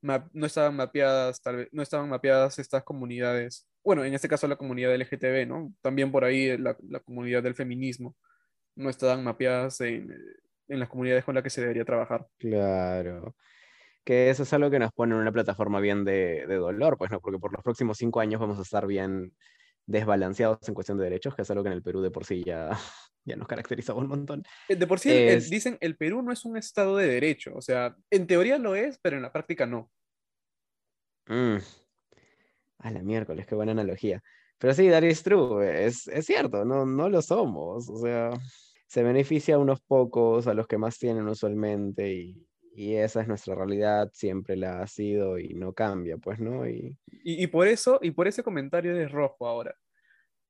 no 0.00 0.46
estaban 0.46 0.76
mapeadas, 0.76 1.40
tal 1.42 1.56
vez, 1.56 1.68
no 1.72 1.82
estaban 1.82 2.08
mapeadas 2.08 2.58
estas 2.58 2.84
comunidades. 2.84 3.66
Bueno, 3.84 4.04
en 4.04 4.14
este 4.14 4.28
caso 4.28 4.46
la 4.46 4.56
comunidad 4.56 4.94
LGTB, 4.94 5.46
¿no? 5.46 5.72
También 5.80 6.12
por 6.12 6.24
ahí 6.24 6.56
la, 6.58 6.76
la 6.88 7.00
comunidad 7.00 7.42
del 7.42 7.54
feminismo 7.54 8.16
no 8.76 8.90
estaban 8.90 9.24
mapeadas 9.24 9.80
en, 9.80 10.14
en 10.68 10.78
las 10.78 10.88
comunidades 10.88 11.24
con 11.24 11.34
las 11.34 11.42
que 11.42 11.50
se 11.50 11.60
debería 11.60 11.84
trabajar. 11.84 12.26
Claro 12.38 13.34
que 14.08 14.30
eso 14.30 14.44
es 14.44 14.52
algo 14.54 14.70
que 14.70 14.78
nos 14.78 14.90
pone 14.92 15.14
en 15.14 15.20
una 15.20 15.32
plataforma 15.32 15.80
bien 15.80 16.02
de, 16.02 16.46
de, 16.46 16.54
dolor, 16.54 16.96
pues 16.96 17.10
no, 17.10 17.20
porque 17.20 17.38
por 17.38 17.52
los 17.52 17.62
próximos 17.62 17.98
cinco 17.98 18.20
años 18.20 18.40
vamos 18.40 18.58
a 18.58 18.62
estar 18.62 18.86
bien 18.86 19.34
desbalanceados 19.88 20.68
en 20.68 20.74
cuestión 20.74 20.98
de 20.98 21.04
derechos, 21.04 21.34
que 21.34 21.42
es 21.42 21.50
algo 21.50 21.64
que 21.64 21.70
en 21.70 21.74
el 21.74 21.82
Perú 21.82 22.02
de 22.02 22.10
por 22.10 22.24
sí 22.24 22.44
ya, 22.44 22.70
ya 23.24 23.36
nos 23.36 23.48
caracteriza 23.48 23.94
un 23.94 24.06
montón. 24.06 24.44
Eh, 24.68 24.76
de 24.76 24.86
por 24.86 25.00
sí 25.00 25.10
dicen, 25.50 25.78
el 25.80 25.96
Perú 25.96 26.22
no 26.22 26.30
es 26.30 26.44
un 26.44 26.56
estado 26.56 26.96
de 26.96 27.08
derecho, 27.08 27.52
o 27.56 27.62
sea, 27.62 27.96
en 28.10 28.26
teoría 28.26 28.58
lo 28.58 28.74
es, 28.74 28.98
pero 29.02 29.16
en 29.16 29.22
la 29.22 29.32
práctica 29.32 29.66
no. 29.66 29.90
Mm. 31.26 31.56
A 32.78 32.90
la 32.90 33.02
miércoles, 33.02 33.46
qué 33.46 33.54
buena 33.54 33.72
analogía. 33.72 34.22
Pero 34.58 34.74
sí, 34.74 34.88
that 34.90 35.02
is 35.02 35.22
true, 35.22 35.86
es, 35.86 36.06
es 36.08 36.26
cierto, 36.26 36.64
no, 36.64 36.84
no 36.84 37.08
lo 37.08 37.22
somos, 37.22 37.88
o 37.88 37.96
sea, 37.96 38.30
se 38.86 39.02
beneficia 39.02 39.54
a 39.54 39.58
unos 39.58 39.80
pocos, 39.80 40.46
a 40.48 40.54
los 40.54 40.66
que 40.66 40.78
más 40.78 40.98
tienen 40.98 41.28
usualmente, 41.28 42.12
y, 42.12 42.47
y 42.78 42.94
esa 42.94 43.22
es 43.22 43.26
nuestra 43.26 43.56
realidad, 43.56 44.08
siempre 44.12 44.54
la 44.54 44.80
ha 44.80 44.86
sido 44.86 45.36
y 45.36 45.48
no 45.48 45.72
cambia, 45.72 46.16
pues, 46.16 46.38
¿no? 46.38 46.68
Y, 46.68 46.96
y, 47.24 47.48
por 47.48 47.66
eso, 47.66 47.98
y 48.00 48.12
por 48.12 48.28
ese 48.28 48.44
comentario 48.44 48.94
de 48.94 49.08
rojo 49.08 49.48
ahora. 49.48 49.74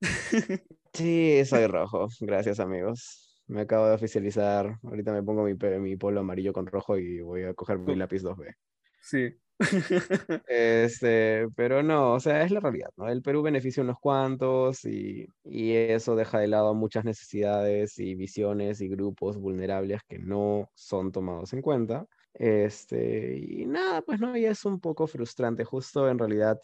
sí, 0.93 1.43
soy 1.47 1.67
rojo, 1.69 2.07
gracias 2.21 2.61
amigos. 2.61 3.43
Me 3.47 3.63
acabo 3.63 3.87
de 3.87 3.95
oficializar, 3.95 4.79
ahorita 4.83 5.11
me 5.11 5.23
pongo 5.23 5.43
mi, 5.45 5.55
mi 5.81 5.97
polo 5.97 6.21
amarillo 6.21 6.53
con 6.53 6.67
rojo 6.67 6.99
y 6.99 7.21
voy 7.23 7.45
a 7.45 7.55
coger 7.55 7.79
mi 7.79 7.97
lápiz 7.97 8.23
2B. 8.23 8.55
Sí. 9.01 9.35
este, 10.49 11.49
pero 11.57 11.83
no, 11.83 12.13
o 12.13 12.21
sea, 12.21 12.43
es 12.43 12.51
la 12.51 12.61
realidad, 12.61 12.91
¿no? 12.99 13.09
El 13.09 13.23
Perú 13.23 13.41
beneficia 13.41 13.83
unos 13.83 13.99
cuantos 13.99 14.85
y, 14.85 15.27
y, 15.45 15.73
eso 15.73 16.15
deja 16.15 16.41
de 16.41 16.49
lado 16.49 16.75
muchas 16.75 17.07
necesidades 17.07 17.99
y 17.99 18.15
visiones 18.15 18.83
y 18.83 18.89
grupos 18.89 19.39
vulnerables 19.39 20.03
que 20.07 20.19
no 20.19 20.71
son 20.75 21.11
tomados 21.11 21.55
en 21.55 21.63
cuenta. 21.63 22.07
Este, 22.39 23.37
y 23.37 23.67
nada, 23.67 24.01
pues 24.03 24.21
no, 24.21 24.37
ya 24.37 24.51
es 24.53 24.65
un 24.65 24.81
poco 24.81 25.07
frustrante. 25.09 25.65
Justo 25.65 26.09
en 26.09 26.19
realidad, 26.19 26.61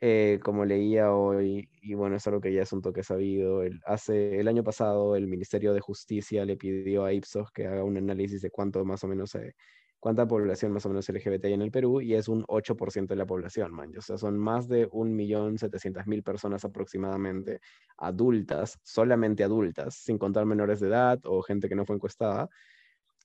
eh, 0.00 0.40
como 0.42 0.64
leía 0.64 1.12
hoy, 1.12 1.70
y 1.80 1.94
bueno, 1.94 2.16
es 2.16 2.26
algo 2.26 2.40
que 2.40 2.52
ya 2.52 2.62
es 2.62 2.72
un 2.72 2.82
toque 2.82 3.04
sabido, 3.04 3.62
el, 3.62 3.80
hace, 3.86 4.40
el 4.40 4.48
año 4.48 4.64
pasado 4.64 5.16
el 5.16 5.28
Ministerio 5.28 5.74
de 5.74 5.80
Justicia 5.80 6.44
le 6.44 6.56
pidió 6.56 7.04
a 7.04 7.12
Ipsos 7.12 7.52
que 7.52 7.66
haga 7.66 7.84
un 7.84 7.96
análisis 7.96 8.42
de 8.42 8.50
cuánto 8.50 8.84
más 8.84 9.04
o 9.04 9.08
menos, 9.08 9.34
eh, 9.36 9.54
cuánta 10.00 10.26
población 10.26 10.72
más 10.72 10.84
o 10.86 10.88
menos 10.90 11.08
LGBT 11.08 11.46
hay 11.46 11.52
en 11.54 11.62
el 11.62 11.70
Perú, 11.70 12.00
y 12.00 12.14
es 12.14 12.28
un 12.28 12.44
8% 12.48 13.14
de 13.14 13.18
la 13.18 13.26
población, 13.26 13.72
man. 13.72 13.92
O 13.96 14.02
sea, 14.02 14.18
son 14.18 14.38
más 14.38 14.68
de 14.68 14.88
1.700.000 14.90 16.22
personas 16.24 16.64
aproximadamente 16.64 17.60
adultas, 17.98 18.80
solamente 18.82 19.44
adultas, 19.44 19.94
sin 19.96 20.18
contar 20.18 20.46
menores 20.46 20.80
de 20.80 20.88
edad 20.88 21.20
o 21.24 21.42
gente 21.42 21.68
que 21.68 21.76
no 21.76 21.86
fue 21.86 21.96
encuestada 21.96 22.50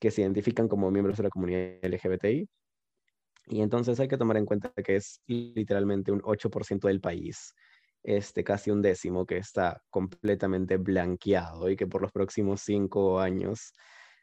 que 0.02 0.12
se 0.12 0.24
identifican 0.24 0.68
como 0.68 0.92
miembros 0.92 1.18
de 1.18 1.24
la 1.24 1.30
comunidad 1.30 1.78
LGBTI. 1.84 2.50
Y 3.48 3.62
entonces 3.62 4.00
hay 4.00 4.08
que 4.08 4.18
tomar 4.18 4.38
en 4.38 4.46
cuenta 4.46 4.72
que 4.72 4.96
es 4.96 5.22
literalmente 5.28 6.12
un 6.12 6.22
8% 6.24 6.88
del 6.88 7.02
país, 7.02 7.54
este, 8.04 8.44
casi 8.44 8.72
un 8.72 8.82
décimo, 8.82 9.26
que 9.26 9.38
está 9.38 9.82
completamente 9.92 10.78
blanqueado 10.78 11.70
y 11.70 11.76
que 11.76 11.88
por 11.88 12.02
los 12.02 12.12
próximos 12.12 12.62
cinco 12.62 13.20
años, 13.20 13.74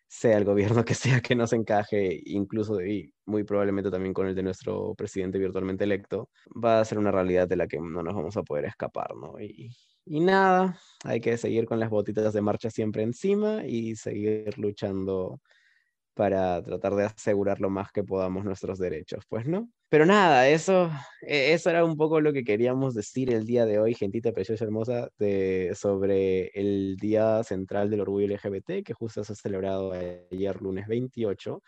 sea 0.09 0.39
el 0.39 0.45
gobierno 0.45 0.85
que 0.85 0.95
sea 0.95 1.21
que 1.21 1.37
nos 1.37 1.53
encaje, 1.53 2.21
incluso 2.25 2.83
y 2.83 3.13
muy 3.27 3.45
probablemente 3.45 3.91
también 3.91 4.15
con 4.15 4.27
el 4.27 4.35
de 4.35 4.43
nuestro 4.43 4.95
presidente 4.97 5.39
virtualmente 5.39 5.85
electo, 5.85 6.31
va 6.65 6.81
a 6.81 6.85
ser 6.85 6.99
una 6.99 7.13
realidad 7.13 7.47
de 7.47 7.57
la 7.57 7.69
que 7.69 7.79
no 7.79 8.03
nos 8.03 8.15
vamos 8.15 8.37
a 8.37 8.43
poder 8.43 8.65
escapar, 8.65 9.15
¿no? 9.15 9.39
Y, 9.41 9.71
y 10.07 10.21
nada, 10.21 10.79
hay 11.05 11.21
que 11.21 11.37
seguir 11.37 11.67
con 11.67 11.79
las 11.79 11.91
botitas 11.91 12.33
de 12.33 12.41
marcha 12.41 12.71
siempre 12.71 13.03
encima 13.03 13.67
y 13.67 13.95
seguir 13.97 14.59
luchando 14.59 15.41
para 16.19 16.61
tratar 16.65 16.97
de 16.97 17.05
asegurar 17.05 17.61
lo 17.61 17.71
más 17.71 17.93
que 17.93 18.03
podamos 18.03 18.45
nuestros 18.45 18.81
derechos, 18.81 19.23
pues, 19.29 19.47
¿no? 19.47 19.71
Pero 19.89 20.05
nada, 20.05 20.49
eso, 20.49 20.91
e, 21.21 21.53
eso 21.53 21.71
era 21.71 21.85
un 21.85 21.97
poco 21.97 22.21
lo 22.21 22.33
que 22.33 22.43
queríamos 22.43 22.93
decir 22.93 23.33
el 23.33 23.47
día 23.47 23.67
de 23.67 23.79
hoy, 23.79 23.95
gentita 23.95 24.33
preciosa 24.33 24.65
hermosa, 24.65 25.11
sobre 25.75 26.49
el 26.55 26.97
Día 26.97 27.45
Central 27.45 27.89
del 27.89 28.01
Orgullo 28.01 28.27
LGBT, 28.27 28.83
que 28.85 28.95
justo 28.95 29.23
se 29.23 29.33
ha 29.33 29.37
celebrado 29.37 29.93
ayer, 29.93 30.61
lunes 30.61 30.89
28. 30.89 31.63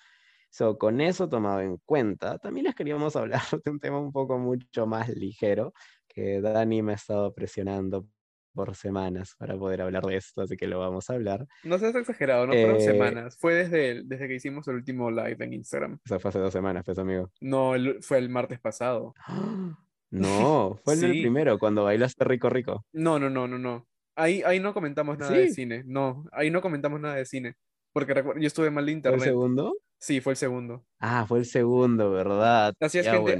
So, 0.51 0.79
con 0.79 1.01
eso 1.01 1.29
tomado 1.29 1.61
en 1.61 1.77
cuenta, 1.85 2.39
también 2.39 2.67
les 2.67 2.75
queríamos 2.75 3.15
hablar 3.17 3.43
de 3.65 3.71
un 3.71 3.79
tema 3.79 4.01
un 4.01 4.11
poco 4.11 4.37
mucho 4.37 4.85
más 4.85 5.11
ligero, 5.11 5.75
que 6.09 6.41
Dani 6.41 6.83
me 6.83 6.91
ha 6.91 6.97
estado 6.97 7.33
presionando 7.33 8.09
por 8.53 8.75
semanas 8.75 9.35
para 9.39 9.57
poder 9.57 9.83
hablar 9.83 10.05
de 10.05 10.17
esto, 10.17 10.43
así 10.43 10.57
que 10.57 10.67
lo 10.67 10.79
vamos 10.79 11.11
a 11.11 11.15
hablar. 11.15 11.47
No 11.65 11.79
seas 11.79 11.95
exagerado, 11.95 12.47
no 12.47 12.53
fueron 12.53 12.77
eh, 12.77 12.81
semanas. 12.81 13.37
Fue 13.39 13.55
desde, 13.55 14.03
desde 14.05 14.29
que 14.29 14.35
hicimos 14.35 14.67
el 14.69 14.77
último 14.77 15.11
live 15.11 15.37
en 15.45 15.53
Instagram. 15.55 15.95
O 15.95 16.09
sea, 16.09 16.19
fue 16.19 16.29
hace 16.29 16.39
dos 16.39 16.53
semanas, 16.53 16.85
pues, 16.85 16.99
amigo. 16.99 17.31
No, 17.41 17.75
fue 18.01 18.19
el 18.19 18.29
martes 18.29 18.61
pasado. 18.61 19.15
No, 20.13 20.77
fue 20.85 20.95
el 20.95 21.21
primero, 21.23 21.57
cuando 21.61 21.85
bailaste 21.85 22.25
rico 22.25 22.51
rico. 22.51 22.85
No, 22.93 23.21
no, 23.21 23.31
no, 23.31 23.47
no, 23.47 23.59
no. 23.59 23.87
Ahí, 24.17 24.43
ahí 24.45 24.59
no 24.59 24.75
comentamos 24.75 25.17
nada 25.19 25.31
de 25.31 25.51
cine. 25.51 25.85
No, 25.87 26.25
ahí 26.33 26.51
no 26.51 26.61
comentamos 26.61 27.01
nada 27.01 27.15
de 27.15 27.25
cine. 27.25 27.55
Porque 27.93 28.15
yo 28.15 28.47
estuve 28.47 28.71
mal 28.71 28.87
de 28.87 28.93
internet. 28.93 29.21
¿El 29.21 29.29
segundo? 29.29 29.77
Sí, 30.03 30.23
fue 30.23 30.33
el 30.33 30.39
segundo. 30.39 30.87
Ah, 30.99 31.27
fue 31.29 31.41
el 31.41 31.45
segundo, 31.45 32.11
¿verdad? 32.11 32.73
Así 32.81 32.99
es, 32.99 33.07
gente. 33.07 33.37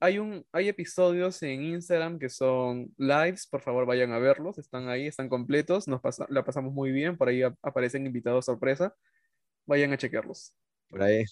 hay, 0.00 0.18
un, 0.20 0.46
hay 0.52 0.68
episodios 0.68 1.42
en 1.42 1.64
Instagram 1.64 2.20
que 2.20 2.28
son 2.28 2.94
lives, 2.96 3.48
por 3.48 3.62
favor 3.62 3.84
vayan 3.84 4.12
a 4.12 4.20
verlos, 4.20 4.58
están 4.58 4.88
ahí, 4.88 5.08
están 5.08 5.28
completos, 5.28 5.88
nos 5.88 6.00
la 6.28 6.44
pasamos 6.44 6.72
muy 6.72 6.92
bien, 6.92 7.16
por 7.16 7.28
ahí 7.28 7.42
aparecen 7.42 8.06
invitados 8.06 8.44
sorpresa, 8.44 8.94
vayan 9.66 9.92
a 9.92 9.98
chequearlos. 9.98 10.54
Por 10.88 11.02
ahí, 11.02 11.24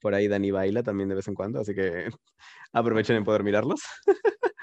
por 0.00 0.14
ahí 0.14 0.28
Dani 0.28 0.50
baila 0.50 0.82
también 0.82 1.10
de 1.10 1.16
vez 1.16 1.28
en 1.28 1.34
cuando, 1.34 1.60
así 1.60 1.74
que 1.74 2.08
aprovechen 2.72 3.16
en 3.16 3.24
poder 3.24 3.44
mirarlos. 3.44 3.82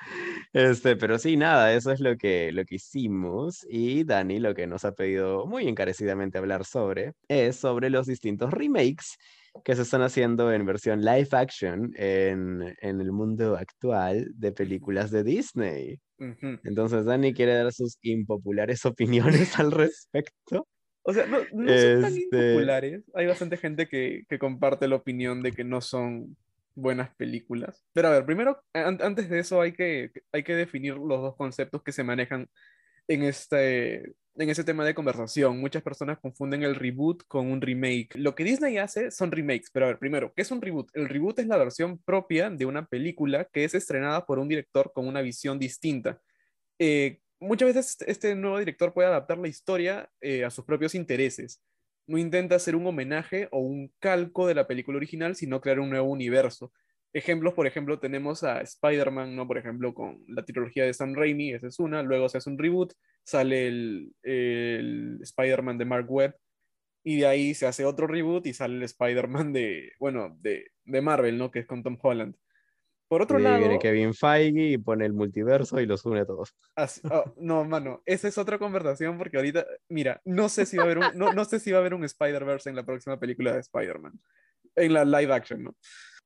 Este, 0.54 0.96
pero 0.98 1.18
sí, 1.18 1.38
nada, 1.38 1.74
eso 1.74 1.92
es 1.92 2.00
lo 2.00 2.18
que, 2.18 2.52
lo 2.52 2.66
que 2.66 2.76
hicimos. 2.76 3.66
Y 3.70 4.04
Dani 4.04 4.40
lo 4.40 4.54
que 4.54 4.68
nos 4.68 4.86
ha 4.86 4.94
pedido 4.94 5.46
muy 5.46 5.68
encarecidamente 5.68 6.38
hablar 6.38 6.66
sobre 6.66 7.14
es 7.28 7.56
sobre 7.56 7.90
los 7.90 8.08
distintos 8.08 8.52
remakes 8.52 9.18
que 9.64 9.76
se 9.76 9.82
están 9.82 10.02
haciendo 10.02 10.52
en 10.52 10.66
versión 10.66 11.02
live 11.02 11.30
action 11.32 11.92
en, 11.96 12.76
en 12.82 13.02
el 13.02 13.12
mundo 13.12 13.56
actual 13.58 14.32
de 14.36 14.52
películas 14.52 15.12
de 15.12 15.24
Disney. 15.24 16.00
Entonces 16.64 17.06
Dani 17.06 17.34
quiere 17.34 17.56
dar 17.56 17.74
sus 17.74 17.98
impopulares 18.02 18.86
opiniones 18.86 19.60
al 19.60 19.72
respecto. 19.72 20.68
O 21.04 21.14
sea, 21.14 21.26
no, 21.26 21.40
no 21.54 21.78
son 21.78 22.02
tan 22.02 22.14
este 22.16 22.38
impopulares. 22.38 23.04
Hay 23.16 23.26
bastante 23.26 23.58
gente 23.58 23.88
que, 23.88 24.24
que 24.30 24.38
comparte 24.38 24.88
la 24.88 24.98
opinión 24.98 25.42
de 25.42 25.52
que 25.52 25.64
no 25.64 25.82
son 25.82 26.38
buenas 26.76 27.14
películas. 27.16 27.84
Pero 27.94 28.08
a 28.10 28.12
ver, 28.12 28.26
primero, 28.26 28.64
antes 28.74 29.30
de 29.30 29.40
eso 29.40 29.62
hay 29.62 29.74
que, 29.74 30.12
hay 30.32 30.44
que 30.44 30.56
definir 30.56 30.96
los 30.96 31.22
dos 31.22 31.36
conceptos 31.36 31.84
que 31.84 31.92
se 31.92 32.04
manejan 32.04 32.50
en 33.08 33.24
este, 33.24 34.14
en 34.36 34.50
ese 34.50 34.64
tema 34.64 34.86
de 34.86 34.94
conversación. 34.94 35.60
Muchas 35.60 35.84
personas 35.84 36.20
confunden 36.20 36.64
el 36.64 36.76
reboot 36.76 37.24
con 37.28 37.52
un 37.52 37.62
remake. 37.62 38.16
Lo 38.16 38.36
que 38.36 38.44
Disney 38.44 38.78
hace 38.78 39.12
son 39.12 39.32
remakes, 39.32 39.70
pero 39.72 39.86
a 39.86 39.90
ver, 39.90 40.00
primero, 40.00 40.34
¿qué 40.36 40.42
es 40.44 40.52
un 40.52 40.62
reboot? 40.62 40.90
El 40.94 41.10
reboot 41.10 41.40
es 41.40 41.48
la 41.48 41.58
versión 41.58 42.00
propia 42.00 42.50
de 42.50 42.66
una 42.66 42.86
película 42.86 43.46
que 43.46 43.64
es 43.64 43.76
estrenada 43.76 44.26
por 44.26 44.40
un 44.40 44.48
director 44.48 44.92
con 44.94 45.08
una 45.08 45.22
visión 45.22 45.60
distinta. 45.60 46.22
Eh, 46.80 47.20
muchas 47.40 47.74
veces 47.74 47.98
este 48.08 48.36
nuevo 48.36 48.60
director 48.60 48.94
puede 48.94 49.10
adaptar 49.10 49.38
la 49.38 49.48
historia 49.48 50.10
eh, 50.22 50.46
a 50.46 50.50
sus 50.50 50.66
propios 50.66 50.96
intereses 50.96 51.62
no 52.12 52.18
intenta 52.18 52.56
hacer 52.56 52.76
un 52.76 52.86
homenaje 52.86 53.48
o 53.52 53.60
un 53.60 53.92
calco 54.00 54.46
de 54.46 54.56
la 54.56 54.68
película 54.68 54.98
original, 54.98 55.36
sino 55.36 55.62
crear 55.62 55.80
un 55.80 55.90
nuevo 55.90 56.10
universo. 56.10 56.74
Ejemplos, 57.14 57.54
por 57.54 57.68
ejemplo, 57.68 58.00
tenemos 58.00 58.44
a 58.44 58.62
Spider-Man, 58.62 59.36
¿no? 59.36 59.48
Por 59.48 59.58
ejemplo, 59.58 59.94
con 59.94 60.24
la 60.28 60.44
trilogía 60.44 60.86
de 60.86 60.94
Sam 60.94 61.16
Raimi, 61.16 61.54
esa 61.54 61.68
es 61.68 61.80
una, 61.80 62.04
luego 62.04 62.30
se 62.30 62.38
hace 62.38 62.50
un 62.50 62.58
reboot, 62.58 62.94
sale 63.24 63.68
el, 63.68 64.14
el 64.24 65.20
Spider-Man 65.22 65.78
de 65.78 65.86
Mark 65.86 66.12
Webb, 66.12 66.36
y 67.04 67.20
de 67.20 67.28
ahí 67.28 67.54
se 67.54 67.66
hace 67.66 67.86
otro 67.86 68.08
reboot 68.08 68.46
y 68.46 68.54
sale 68.54 68.76
el 68.76 68.84
Spider-Man 68.84 69.54
de, 69.54 69.94
bueno, 70.00 70.38
de, 70.42 70.72
de 70.84 71.02
Marvel, 71.02 71.38
¿no? 71.38 71.50
Que 71.50 71.60
es 71.60 71.66
con 71.66 71.82
Tom 71.82 71.98
Holland. 72.02 72.36
Por 73.12 73.24
otro 73.24 73.40
lado. 73.40 73.60
Viene 73.60 73.78
Kevin 73.78 74.14
Feige 74.14 74.70
y 74.70 74.78
pone 74.78 75.06
el 75.06 75.12
multiverso 75.12 75.82
y 75.82 75.86
los 75.86 76.06
une 76.06 76.22
a 76.22 76.26
todos. 76.26 76.56
Oh, 77.12 77.26
no, 77.36 77.66
mano, 77.66 78.02
esa 78.06 78.30
es 78.30 78.38
otra 78.38 78.58
conversación 78.58 79.18
porque 79.18 79.36
ahorita, 79.36 79.66
mira, 79.90 80.22
no 80.24 80.48
sé 80.48 80.66
si 80.66 80.78
va 80.78 80.84
a 80.84 80.86
haber 80.86 80.98
un, 81.00 81.06
no, 81.16 81.34
no 81.34 81.44
sé 81.44 81.60
si 81.60 81.74
va 81.74 81.80
a 81.80 81.82
haber 81.82 81.94
un 81.94 82.06
Spider-Verse 82.06 82.70
en 82.70 82.78
la 82.78 82.86
próxima 82.86 83.20
película 83.20 83.52
de 83.52 83.60
Spider-Man. 83.60 84.14
En 84.78 84.94
la 84.94 85.04
live 85.04 85.34
action, 85.34 85.62
¿no? 85.62 85.76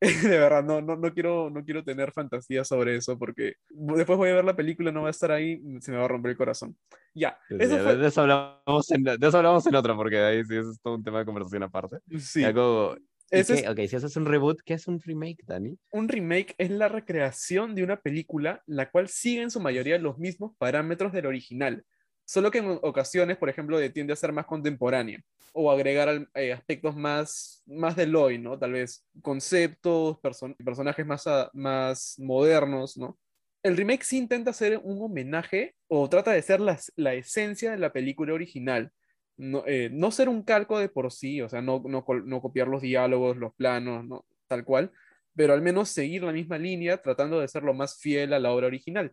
De 0.29 0.37
verdad, 0.37 0.63
no, 0.63 0.79
no, 0.79 0.95
no, 0.95 1.11
quiero, 1.11 1.49
no 1.49 1.65
quiero 1.65 1.83
tener 1.83 2.11
fantasías 2.11 2.67
sobre 2.67 2.97
eso 2.97 3.17
porque 3.17 3.55
después 3.71 4.19
voy 4.19 4.29
a 4.29 4.35
ver 4.35 4.45
la 4.45 4.55
película, 4.55 4.91
no 4.91 5.01
va 5.01 5.07
a 5.07 5.11
estar 5.11 5.31
ahí, 5.31 5.59
se 5.79 5.91
me 5.91 5.97
va 5.97 6.05
a 6.05 6.07
romper 6.07 6.33
el 6.33 6.37
corazón. 6.37 6.77
Ya. 7.15 7.35
Eso 7.49 7.83
de, 7.95 8.05
eso 8.05 8.21
hablamos 8.21 8.91
en, 8.91 9.03
de 9.05 9.27
eso 9.27 9.37
hablamos 9.37 9.65
en 9.65 9.73
otro 9.73 9.95
porque 9.95 10.19
ahí 10.19 10.45
sí 10.45 10.55
es 10.55 10.79
todo 10.83 10.93
un 10.93 11.03
tema 11.03 11.17
de 11.17 11.25
conversación 11.25 11.63
aparte. 11.63 11.97
Sí. 12.19 12.43
Algo, 12.43 12.95
es... 13.29 13.49
Ok, 13.67 13.79
si 13.87 13.95
haces 13.95 14.15
un 14.17 14.25
reboot, 14.25 14.59
¿qué 14.65 14.75
es 14.75 14.87
un 14.87 14.99
remake, 14.99 15.43
Dani? 15.45 15.77
Un 15.91 16.07
remake 16.07 16.55
es 16.57 16.69
la 16.69 16.87
recreación 16.87 17.75
de 17.75 17.83
una 17.83 17.99
película 18.01 18.61
la 18.65 18.89
cual 18.89 19.07
sigue 19.07 19.41
en 19.41 19.51
su 19.51 19.59
mayoría 19.59 19.97
los 19.97 20.17
mismos 20.17 20.53
parámetros 20.57 21.11
del 21.13 21.25
original, 21.25 21.83
solo 22.25 22.51
que 22.51 22.59
en 22.59 22.79
ocasiones, 22.81 23.37
por 23.37 23.49
ejemplo, 23.49 23.79
tiende 23.91 24.13
a 24.13 24.17
ser 24.17 24.31
más 24.31 24.45
contemporánea 24.45 25.21
o 25.53 25.71
agregar 25.71 26.27
eh, 26.33 26.51
aspectos 26.51 26.95
más, 26.95 27.63
más 27.65 27.95
del 27.95 28.15
hoy, 28.15 28.37
¿no? 28.37 28.59
Tal 28.59 28.73
vez 28.73 29.05
conceptos, 29.21 30.19
personajes 30.19 31.05
más, 31.05 31.25
más 31.53 32.15
modernos, 32.19 32.97
¿no? 32.97 33.17
El 33.63 33.77
remake 33.77 34.03
sí 34.03 34.17
intenta 34.17 34.51
hacer 34.51 34.79
un 34.83 35.01
homenaje 35.01 35.73
o 35.87 36.07
trata 36.09 36.31
de 36.31 36.41
ser 36.41 36.59
la, 36.59 36.77
la 36.97 37.13
esencia 37.13 37.71
de 37.71 37.77
la 37.77 37.93
película 37.93 38.33
original, 38.33 38.91
eh, 39.37 39.89
no, 39.91 40.11
ser 40.11 40.29
un 40.29 40.43
calco 40.43 40.79
de 40.79 40.89
por 40.89 41.11
sí, 41.11 41.41
o 41.41 41.49
sea, 41.49 41.61
no, 41.61 41.83
no, 41.85 42.03
copiar 42.41 42.67
los 42.67 42.81
diálogos, 42.81 43.37
los 43.37 43.53
planos, 43.53 44.05
no, 44.05 44.25
tal 44.47 44.63
cual, 44.63 44.91
pero 45.35 45.53
al 45.53 45.61
menos 45.61 45.89
seguir 45.89 46.23
la 46.23 46.31
misma 46.31 46.57
línea 46.57 47.01
tratando 47.01 47.39
de 47.39 47.47
ser 47.47 47.63
lo 47.63 47.73
más 47.73 47.99
fiel 47.99 48.33
a 48.33 48.39
la 48.39 48.51
obra 48.51 48.67
original. 48.67 49.11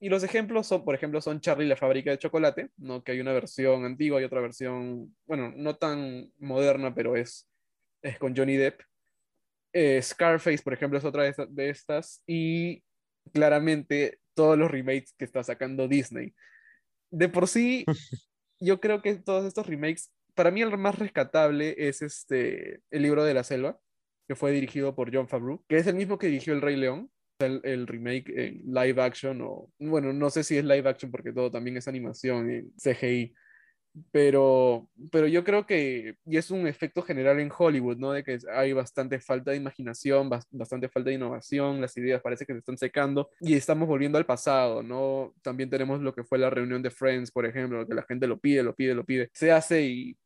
Y 0.00 0.10
los 0.10 0.22
ejemplos 0.22 0.66
son, 0.66 0.84
por 0.84 0.94
ejemplo, 0.94 1.20
son 1.20 1.40
Charlie 1.40 1.66
la 1.66 1.76
fábrica 1.76 2.10
de 2.10 2.18
chocolate, 2.18 2.68
¿no? 2.76 3.02
que 3.02 3.12
hay 3.12 3.20
una 3.20 3.32
versión 3.32 3.84
antigua 3.84 4.20
y 4.20 4.24
otra 4.24 4.40
versión, 4.40 5.16
bueno, 5.26 5.52
no 5.56 5.76
tan 5.76 6.30
moderna, 6.38 6.94
pero 6.94 7.16
es, 7.16 7.48
es 8.02 8.18
con 8.18 8.36
Johnny 8.36 8.56
Depp. 8.56 8.82
Eh, 9.72 10.00
Scarface, 10.02 10.62
por 10.62 10.74
ejemplo, 10.74 10.98
es 10.98 11.04
otra 11.04 11.22
de, 11.22 11.34
de 11.48 11.70
estas. 11.70 12.22
Y 12.26 12.82
claramente 13.32 14.18
todos 14.34 14.58
los 14.58 14.70
remakes 14.70 15.14
que 15.16 15.24
está 15.24 15.42
sacando 15.42 15.88
Disney. 15.88 16.34
De 17.10 17.28
por 17.28 17.48
sí, 17.48 17.84
yo 18.60 18.80
creo 18.80 19.02
que 19.02 19.14
todos 19.16 19.44
estos 19.44 19.66
remakes, 19.66 20.12
para 20.34 20.50
mí 20.50 20.62
el 20.62 20.76
más 20.78 20.98
rescatable 20.98 21.74
es 21.78 22.02
este, 22.02 22.80
el 22.90 23.02
libro 23.02 23.24
de 23.24 23.34
la 23.34 23.44
selva, 23.44 23.78
que 24.26 24.34
fue 24.34 24.52
dirigido 24.52 24.94
por 24.94 25.14
John 25.14 25.28
Favreau, 25.28 25.62
que 25.68 25.76
es 25.76 25.86
el 25.86 25.94
mismo 25.94 26.18
que 26.18 26.28
dirigió 26.28 26.54
El 26.54 26.62
Rey 26.62 26.76
León, 26.76 27.10
el, 27.38 27.60
el, 27.64 27.86
remake 27.86 28.32
en 28.36 28.62
live 28.66 29.02
action, 29.02 29.40
o 29.42 29.68
bueno, 29.78 30.12
no 30.12 30.30
sé 30.30 30.44
si 30.44 30.56
es 30.56 30.64
live 30.64 30.88
action 30.88 31.10
porque 31.10 31.32
todo 31.32 31.50
también 31.50 31.76
es 31.76 31.88
animación 31.88 32.50
en 32.50 32.72
CGI, 32.76 33.34
pero, 34.10 34.88
pero 35.10 35.26
yo 35.26 35.44
creo 35.44 35.66
que, 35.66 36.16
y 36.26 36.36
es 36.36 36.50
un 36.50 36.66
efecto 36.66 37.02
general 37.02 37.38
en 37.38 37.50
Hollywood, 37.56 37.96
¿no? 37.96 38.12
De 38.12 38.24
que 38.24 38.38
hay 38.52 38.72
bastante 38.72 39.20
falta 39.20 39.52
de 39.52 39.56
imaginación, 39.56 40.28
bastante 40.28 40.88
falta 40.88 41.10
de 41.10 41.16
innovación, 41.16 41.80
las 41.80 41.96
ideas 41.96 42.20
parece 42.20 42.44
que 42.44 42.52
se 42.52 42.58
están 42.58 42.78
secando 42.78 43.30
y 43.40 43.54
estamos 43.54 43.86
volviendo 43.86 44.18
al 44.18 44.26
pasado, 44.26 44.82
¿no? 44.82 45.34
También 45.42 45.70
tenemos 45.70 46.00
lo 46.00 46.14
que 46.14 46.24
fue 46.24 46.38
la 46.38 46.50
reunión 46.50 46.82
de 46.82 46.90
Friends, 46.90 47.30
por 47.30 47.46
ejemplo, 47.46 47.86
que 47.86 47.94
la 47.94 48.02
gente 48.02 48.26
lo 48.26 48.38
pide, 48.38 48.62
lo 48.62 48.74
pide, 48.74 48.94
lo 48.94 49.04
pide, 49.04 49.30
se 49.32 49.52
hace 49.52 49.82
y 49.82 50.16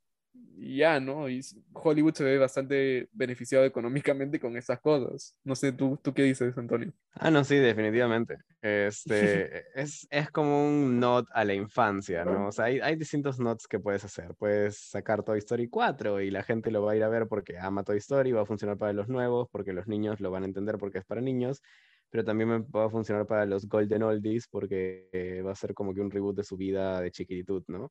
ya, 0.58 1.00
¿no? 1.00 1.28
Y 1.28 1.40
Hollywood 1.72 2.14
se 2.14 2.24
ve 2.24 2.38
bastante 2.38 3.08
beneficiado 3.12 3.64
económicamente 3.64 4.40
con 4.40 4.56
esas 4.56 4.80
cosas. 4.80 5.36
No 5.44 5.54
sé, 5.54 5.72
¿tú, 5.72 5.98
tú 6.02 6.12
qué 6.12 6.22
dices, 6.22 6.56
Antonio? 6.58 6.92
Ah, 7.12 7.30
no, 7.30 7.44
sí, 7.44 7.56
definitivamente. 7.56 8.36
Este, 8.60 9.64
es, 9.74 10.06
es 10.10 10.30
como 10.30 10.68
un 10.68 10.98
nod 10.98 11.26
a 11.32 11.44
la 11.44 11.54
infancia, 11.54 12.24
¿no? 12.24 12.48
O 12.48 12.52
sea, 12.52 12.66
hay, 12.66 12.80
hay 12.80 12.96
distintos 12.96 13.38
nods 13.38 13.66
que 13.66 13.78
puedes 13.78 14.04
hacer. 14.04 14.34
Puedes 14.36 14.78
sacar 14.78 15.22
Toy 15.22 15.38
Story 15.38 15.68
4 15.68 16.20
y 16.20 16.30
la 16.30 16.42
gente 16.42 16.70
lo 16.70 16.82
va 16.82 16.92
a 16.92 16.96
ir 16.96 17.04
a 17.04 17.08
ver 17.08 17.28
porque 17.28 17.58
ama 17.58 17.84
Toy 17.84 17.98
Story, 17.98 18.32
va 18.32 18.42
a 18.42 18.46
funcionar 18.46 18.76
para 18.78 18.92
los 18.92 19.08
nuevos, 19.08 19.48
porque 19.50 19.72
los 19.72 19.86
niños 19.86 20.20
lo 20.20 20.30
van 20.30 20.42
a 20.42 20.46
entender 20.46 20.78
porque 20.78 20.98
es 20.98 21.04
para 21.04 21.20
niños 21.20 21.62
pero 22.10 22.24
también 22.24 22.64
va 22.74 22.86
a 22.86 22.90
funcionar 22.90 23.26
para 23.26 23.44
los 23.44 23.68
Golden 23.68 24.02
Oldies 24.02 24.48
porque 24.48 25.42
va 25.44 25.52
a 25.52 25.54
ser 25.54 25.74
como 25.74 25.92
que 25.92 26.00
un 26.00 26.10
reboot 26.10 26.36
de 26.36 26.44
su 26.44 26.56
vida 26.56 27.00
de 27.00 27.10
chiquititud, 27.10 27.64
¿no? 27.66 27.90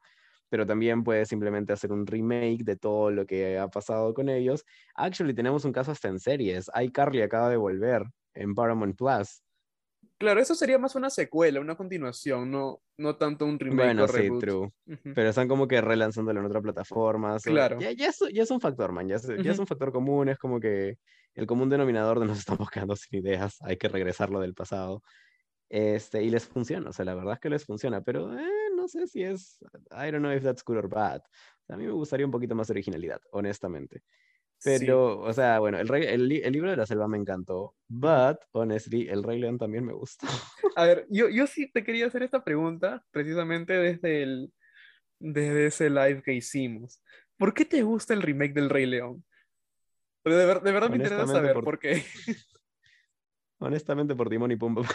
Pero 0.49 0.65
también 0.65 1.03
puedes 1.03 1.27
simplemente 1.29 1.73
hacer 1.73 1.91
un 1.91 2.05
remake 2.07 2.63
de 2.63 2.75
todo 2.75 3.11
lo 3.11 3.25
que 3.25 3.57
ha 3.57 3.67
pasado 3.67 4.13
con 4.13 4.29
ellos. 4.29 4.63
Actually, 4.95 5.33
tenemos 5.33 5.65
un 5.65 5.71
caso 5.73 5.91
hasta 5.91 6.07
en 6.07 6.19
series. 6.19 6.69
iCarly 6.81 7.21
acaba 7.21 7.49
de 7.49 7.57
volver 7.57 8.03
en 8.33 8.53
Paramount 8.55 8.97
Plus. 8.97 9.43
Claro, 10.19 10.39
eso 10.39 10.55
sería 10.55 10.79
más 10.79 10.95
una 10.95 11.11
secuela, 11.11 11.59
una 11.59 11.75
continuación, 11.75 12.49
no, 12.49 12.81
no 12.97 13.17
tanto 13.17 13.45
un 13.45 13.59
remake 13.59 13.85
Bueno, 13.85 14.05
o 14.05 14.07
sí, 14.07 14.17
reboot. 14.17 14.39
true. 14.41 14.71
Ujú. 14.87 15.13
Pero 15.13 15.29
están 15.29 15.47
como 15.47 15.67
que 15.67 15.79
relanzándolo 15.79 16.39
en 16.39 16.45
otra 16.47 16.59
plataforma. 16.61 17.37
so- 17.39 17.51
Claro. 17.51 17.79
Ya, 17.79 17.91
ya, 17.91 18.07
es, 18.09 18.17
ya 18.33 18.41
es 18.41 18.49
un 18.49 18.59
factor, 18.59 18.91
man. 18.91 19.07
Ya 19.07 19.17
es, 19.17 19.27
ya 19.27 19.51
es 19.51 19.59
un 19.59 19.67
factor 19.67 19.91
común. 19.91 20.29
Es 20.29 20.39
como 20.39 20.59
que 20.59 20.97
el 21.35 21.45
común 21.45 21.69
denominador 21.69 22.19
de 22.19 22.25
nos 22.25 22.39
estamos 22.65 22.71
quedando 22.71 22.95
sin 22.95 23.19
ideas. 23.23 23.57
Hay 23.61 23.77
que 23.77 23.89
regresarlo 23.89 24.39
del 24.39 24.55
pasado. 24.55 25.03
Este, 25.69 26.23
y 26.23 26.31
les 26.31 26.47
funciona. 26.47 26.89
O 26.89 26.93
sea, 26.93 27.05
la 27.05 27.13
verdad 27.13 27.33
es 27.33 27.39
que 27.39 27.49
les 27.49 27.65
funciona. 27.65 28.01
Pero 28.01 28.33
eh, 28.39 28.49
no 28.95 29.05
sé 29.05 29.07
si 29.07 29.23
es. 29.23 29.59
I 29.91 30.11
don't 30.11 30.19
know 30.19 30.31
if 30.31 30.43
that's 30.43 30.63
good 30.63 30.77
or 30.77 30.87
bad. 30.87 31.21
A 31.69 31.75
mí 31.75 31.85
me 31.85 31.91
gustaría 31.91 32.25
un 32.25 32.31
poquito 32.31 32.55
más 32.55 32.67
de 32.67 32.73
originalidad, 32.73 33.19
honestamente. 33.31 34.03
Sí. 34.59 34.71
Pero, 34.79 35.19
o 35.19 35.33
sea, 35.33 35.59
bueno, 35.59 35.77
el, 35.77 35.87
rey- 35.87 36.05
el, 36.07 36.31
el 36.31 36.53
libro 36.53 36.71
de 36.71 36.77
la 36.77 36.85
selva 36.85 37.07
me 37.07 37.17
encantó. 37.17 37.75
But, 37.87 38.37
honestly, 38.53 39.07
el 39.07 39.21
Rey 39.23 39.39
León 39.39 39.57
también 39.57 39.85
me 39.85 39.93
gustó. 39.93 40.25
A 40.75 40.85
ver, 40.85 41.05
yo, 41.09 41.29
yo 41.29 41.45
sí 41.45 41.69
te 41.71 41.83
quería 41.83 42.07
hacer 42.07 42.23
esta 42.23 42.43
pregunta 42.43 43.03
precisamente 43.11 43.73
desde 43.73 44.23
el, 44.23 44.53
desde 45.19 45.67
ese 45.67 45.89
live 45.89 46.23
que 46.23 46.33
hicimos. 46.33 47.03
¿Por 47.37 47.53
qué 47.53 47.65
te 47.65 47.83
gusta 47.83 48.13
el 48.13 48.21
remake 48.21 48.53
del 48.53 48.69
Rey 48.69 48.85
León? 48.85 49.23
De, 50.25 50.45
ver- 50.45 50.61
de 50.61 50.71
verdad 50.71 50.89
me 50.89 50.95
interesa 50.97 51.27
saber 51.27 51.53
por- 51.53 51.63
por 51.63 51.79
qué. 51.79 52.03
Honestamente, 53.59 54.15
por 54.15 54.29
Timón 54.29 54.51
y 54.51 54.55
Pumba. 54.55 54.87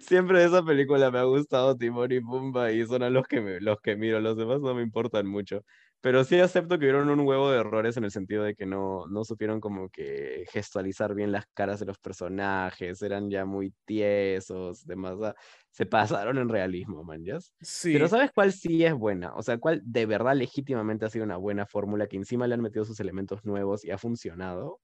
Siempre 0.00 0.40
de 0.40 0.46
esa 0.46 0.64
película 0.64 1.10
me 1.10 1.18
ha 1.18 1.24
gustado 1.24 1.76
Timón 1.76 2.10
y 2.12 2.20
Pumba 2.20 2.70
y 2.72 2.86
son 2.86 3.02
a 3.02 3.10
los 3.10 3.26
que, 3.26 3.40
me- 3.40 3.60
los 3.60 3.80
que 3.80 3.96
miro. 3.96 4.20
Los 4.20 4.36
demás 4.36 4.60
no 4.60 4.74
me 4.74 4.82
importan 4.82 5.26
mucho. 5.26 5.62
Pero 6.00 6.22
sí 6.24 6.38
acepto 6.38 6.78
que 6.78 6.84
hubieron 6.86 7.08
un 7.08 7.20
huevo 7.20 7.50
de 7.50 7.60
errores 7.60 7.96
en 7.96 8.04
el 8.04 8.10
sentido 8.10 8.44
de 8.44 8.54
que 8.54 8.66
no, 8.66 9.06
no 9.08 9.24
supieron 9.24 9.60
como 9.60 9.88
que 9.88 10.44
gestualizar 10.52 11.14
bien 11.14 11.32
las 11.32 11.46
caras 11.54 11.80
de 11.80 11.86
los 11.86 11.98
personajes. 11.98 13.00
Eran 13.02 13.30
ya 13.30 13.44
muy 13.46 13.72
tiesos, 13.86 14.84
demás. 14.86 15.16
ah, 15.22 15.34
Se 15.70 15.86
pasaron 15.86 16.38
en 16.38 16.48
realismo, 16.50 17.02
man, 17.04 17.24
¿ya? 17.24 17.38
Sí, 17.60 17.90
Pero 17.90 18.08
¿sabes 18.08 18.30
cuál 18.34 18.52
sí 18.52 18.84
es 18.84 18.92
buena? 18.94 19.34
O 19.34 19.42
sea, 19.42 19.58
cuál 19.58 19.80
de 19.84 20.04
verdad 20.06 20.34
legítimamente 20.36 21.06
ha 21.06 21.10
sido 21.10 21.24
una 21.24 21.36
buena 21.38 21.64
fórmula 21.66 22.06
que 22.06 22.16
encima 22.16 22.46
le 22.46 22.54
han 22.54 22.60
metido 22.62 22.84
sus 22.84 23.00
elementos 23.00 23.44
nuevos 23.44 23.84
y 23.84 23.90
ha 23.90 23.98
funcionado. 23.98 24.80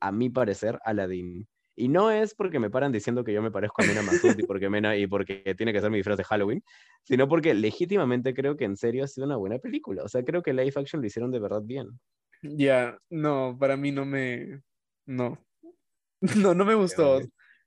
A 0.00 0.12
mi 0.12 0.30
parecer, 0.30 0.78
Aladdin. 0.84 1.48
Y 1.74 1.88
no 1.88 2.10
es 2.10 2.34
porque 2.34 2.58
me 2.58 2.70
paran 2.70 2.92
diciendo 2.92 3.24
que 3.24 3.32
yo 3.32 3.40
me 3.42 3.50
parezco 3.50 3.82
a 3.82 3.84
Mena 3.84 4.02
Masud 4.02 4.38
y 4.38 4.44
porque, 4.44 4.68
Mena, 4.68 4.96
y 4.96 5.06
porque 5.06 5.54
tiene 5.56 5.72
que 5.72 5.80
ser 5.80 5.90
mi 5.90 5.96
disfraz 5.96 6.18
de 6.18 6.24
Halloween, 6.24 6.62
sino 7.02 7.28
porque 7.28 7.54
legítimamente 7.54 8.34
creo 8.34 8.56
que 8.56 8.64
en 8.64 8.76
serio 8.76 9.04
ha 9.04 9.06
sido 9.08 9.26
una 9.26 9.36
buena 9.36 9.58
película. 9.58 10.02
O 10.04 10.08
sea, 10.08 10.22
creo 10.24 10.42
que 10.42 10.52
live 10.52 10.72
action 10.76 11.00
lo 11.00 11.06
hicieron 11.06 11.30
de 11.30 11.40
verdad 11.40 11.62
bien. 11.64 11.88
ya, 12.42 12.98
no, 13.10 13.56
para 13.58 13.76
mí 13.76 13.90
no 13.92 14.04
me, 14.04 14.62
no, 15.06 15.38
no, 16.36 16.54
no 16.54 16.64
me 16.64 16.74
gustó. 16.74 17.20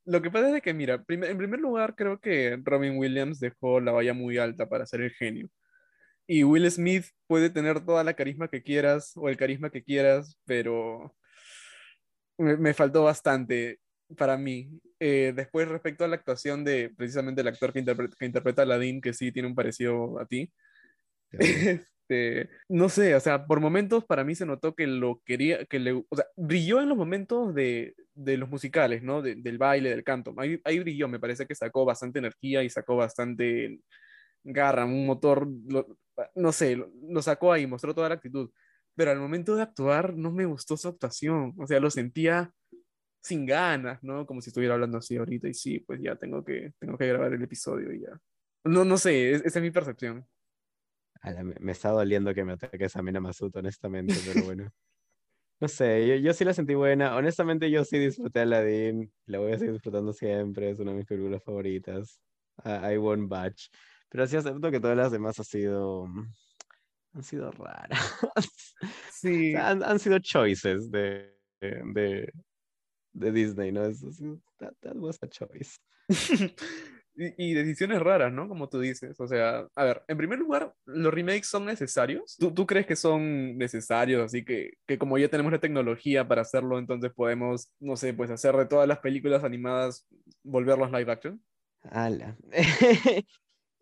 Lo 0.05 0.21
que 0.21 0.29
pasa 0.29 0.55
es 0.55 0.61
que, 0.61 0.73
mira, 0.73 1.03
prim- 1.03 1.23
en 1.23 1.37
primer 1.37 1.59
lugar, 1.59 1.95
creo 1.95 2.19
que 2.19 2.59
Robin 2.63 2.97
Williams 2.97 3.39
dejó 3.39 3.79
la 3.79 3.91
valla 3.91 4.13
muy 4.13 4.37
alta 4.37 4.69
para 4.69 4.85
ser 4.85 5.01
el 5.01 5.11
genio. 5.11 5.49
Y 6.27 6.43
Will 6.43 6.69
Smith 6.71 7.05
puede 7.27 7.49
tener 7.49 7.85
toda 7.85 8.03
la 8.03 8.13
carisma 8.13 8.47
que 8.47 8.63
quieras 8.63 9.13
o 9.15 9.29
el 9.29 9.37
carisma 9.37 9.69
que 9.71 9.83
quieras, 9.83 10.39
pero 10.45 11.15
me, 12.37 12.57
me 12.57 12.73
faltó 12.73 13.03
bastante 13.03 13.79
para 14.17 14.37
mí. 14.37 14.79
Eh, 14.99 15.33
después, 15.35 15.67
respecto 15.67 16.05
a 16.05 16.07
la 16.07 16.15
actuación 16.15 16.63
de 16.63 16.91
precisamente 16.95 17.41
el 17.41 17.47
actor 17.47 17.73
que, 17.73 17.83
interpre- 17.83 18.13
que 18.17 18.25
interpreta 18.25 18.61
a 18.61 18.65
Aladdin, 18.65 19.01
que 19.01 19.13
sí 19.13 19.31
tiene 19.31 19.47
un 19.49 19.55
parecido 19.55 20.19
a 20.19 20.25
ti, 20.25 20.51
este, 21.31 22.49
no 22.69 22.89
sé, 22.89 23.15
o 23.15 23.19
sea, 23.19 23.45
por 23.47 23.59
momentos 23.61 24.05
para 24.05 24.23
mí 24.23 24.35
se 24.35 24.45
notó 24.45 24.75
que 24.75 24.87
lo 24.87 25.21
quería, 25.25 25.65
que 25.65 25.79
le, 25.79 25.93
o 25.93 26.05
sea, 26.15 26.25
brilló 26.35 26.81
en 26.81 26.89
los 26.89 26.97
momentos 26.97 27.53
de, 27.55 27.95
de 28.13 28.37
los 28.37 28.49
musicales, 28.49 29.03
¿no? 29.03 29.21
De- 29.21 29.35
del 29.35 29.57
baile, 29.57 29.89
del 29.89 30.03
canto. 30.03 30.33
Ahí, 30.37 30.59
ahí 30.65 30.79
brilló, 30.79 31.07
me 31.07 31.19
parece 31.19 31.45
que 31.47 31.55
sacó 31.55 31.85
bastante 31.85 32.19
energía 32.19 32.63
y 32.63 32.69
sacó 32.69 32.95
bastante 32.95 33.79
garra, 34.43 34.85
un 34.85 35.05
motor, 35.05 35.47
lo- 35.69 35.97
no 36.35 36.51
sé, 36.51 36.75
lo, 36.75 36.91
lo 37.09 37.21
sacó 37.21 37.51
ahí, 37.53 37.67
mostró 37.67 37.93
toda 37.95 38.09
la 38.09 38.15
actitud. 38.15 38.51
Pero 38.95 39.11
al 39.11 39.19
momento 39.19 39.55
de 39.55 39.63
actuar 39.63 40.15
no 40.15 40.31
me 40.31 40.45
gustó 40.45 40.77
su 40.77 40.87
actuación, 40.87 41.53
o 41.57 41.67
sea, 41.67 41.79
lo 41.79 41.89
sentía 41.91 42.51
sin 43.25 43.45
ganas, 43.45 44.03
¿no? 44.03 44.25
Como 44.25 44.41
si 44.41 44.49
estuviera 44.49 44.75
hablando 44.75 44.97
así 44.99 45.17
ahorita 45.17 45.47
y 45.49 45.53
sí, 45.53 45.79
pues 45.79 45.99
ya 46.01 46.15
tengo 46.15 46.43
que, 46.43 46.73
tengo 46.79 46.97
que 46.97 47.07
grabar 47.07 47.33
el 47.33 47.43
episodio 47.43 47.91
y 47.93 48.01
ya. 48.01 48.19
No, 48.65 48.85
no 48.85 48.97
sé, 48.97 49.31
es- 49.33 49.41
esa 49.45 49.59
es 49.59 49.63
mi 49.63 49.71
percepción. 49.71 50.27
Me, 51.23 51.55
me 51.59 51.71
está 51.71 51.89
doliendo 51.89 52.33
que 52.33 52.43
me 52.45 52.53
ataques 52.53 52.95
a 52.95 53.01
Mena 53.01 53.19
Masud, 53.19 53.55
honestamente, 53.55 54.13
pero 54.25 54.43
bueno. 54.43 54.69
No 55.61 55.69
sé, 55.69 56.05
yo, 56.07 56.15
yo 56.15 56.33
sí 56.33 56.43
la 56.43 56.53
sentí 56.53 56.75
buena. 56.75 57.15
Honestamente, 57.15 57.71
yo 57.71 57.85
sí 57.85 57.97
disfruté 57.97 58.41
Aladdin. 58.41 59.11
La 59.25 59.39
voy 59.39 59.53
a 59.53 59.57
seguir 59.57 59.73
disfrutando 59.73 60.11
siempre. 60.11 60.69
Es 60.71 60.79
una 60.79 60.91
de 60.91 60.97
mis 60.97 61.05
películas 61.05 61.43
favoritas. 61.43 62.21
I, 62.65 62.93
I 62.95 62.97
won't 62.97 63.29
batch. 63.29 63.67
Pero 64.09 64.27
sí 64.27 64.35
acepto 64.35 64.69
que 64.69 64.81
todas 64.81 64.97
las 64.97 65.13
demás 65.13 65.39
han 65.39 65.45
sido. 65.45 66.07
Han 67.13 67.23
sido 67.23 67.51
raras. 67.51 67.99
O 68.23 68.29
Sí, 69.11 69.53
sea, 69.53 69.69
han, 69.69 69.83
han 69.83 69.99
sido 69.99 70.19
choices 70.19 70.91
de, 70.91 71.37
de, 71.61 71.81
de 71.93 72.33
Disney, 73.15 73.71
¿no? 73.71 73.85
Es, 73.85 74.03
es- 74.03 74.21
that, 74.59 74.73
that 74.81 74.95
was 74.95 75.17
a 75.21 75.27
choice. 75.27 75.77
Y, 77.17 77.51
y 77.51 77.53
decisiones 77.53 78.01
raras, 78.01 78.31
¿no? 78.33 78.47
Como 78.49 78.67
tú 78.67 78.79
dices. 78.79 79.17
O 79.19 79.27
sea, 79.27 79.67
a 79.73 79.83
ver, 79.85 80.03
en 80.07 80.17
primer 80.17 80.37
lugar, 80.37 80.73
¿los 80.85 81.13
remakes 81.13 81.47
son 81.47 81.65
necesarios? 81.65 82.35
¿Tú, 82.37 82.53
tú 82.53 82.65
crees 82.67 82.85
que 82.85 82.95
son 82.97 83.57
necesarios? 83.57 84.21
Así 84.21 84.43
que, 84.43 84.73
que 84.85 84.97
como 84.97 85.17
ya 85.17 85.29
tenemos 85.29 85.51
la 85.51 85.59
tecnología 85.59 86.27
para 86.27 86.41
hacerlo, 86.41 86.77
entonces 86.77 87.13
podemos, 87.13 87.71
no 87.79 87.95
sé, 87.95 88.13
pues 88.13 88.29
hacer 88.31 88.55
de 88.57 88.65
todas 88.65 88.87
las 88.87 88.99
películas 88.99 89.43
animadas, 89.45 90.05
volverlos 90.43 90.91
live 90.91 91.11
action. 91.11 91.41
Ala. 91.83 92.35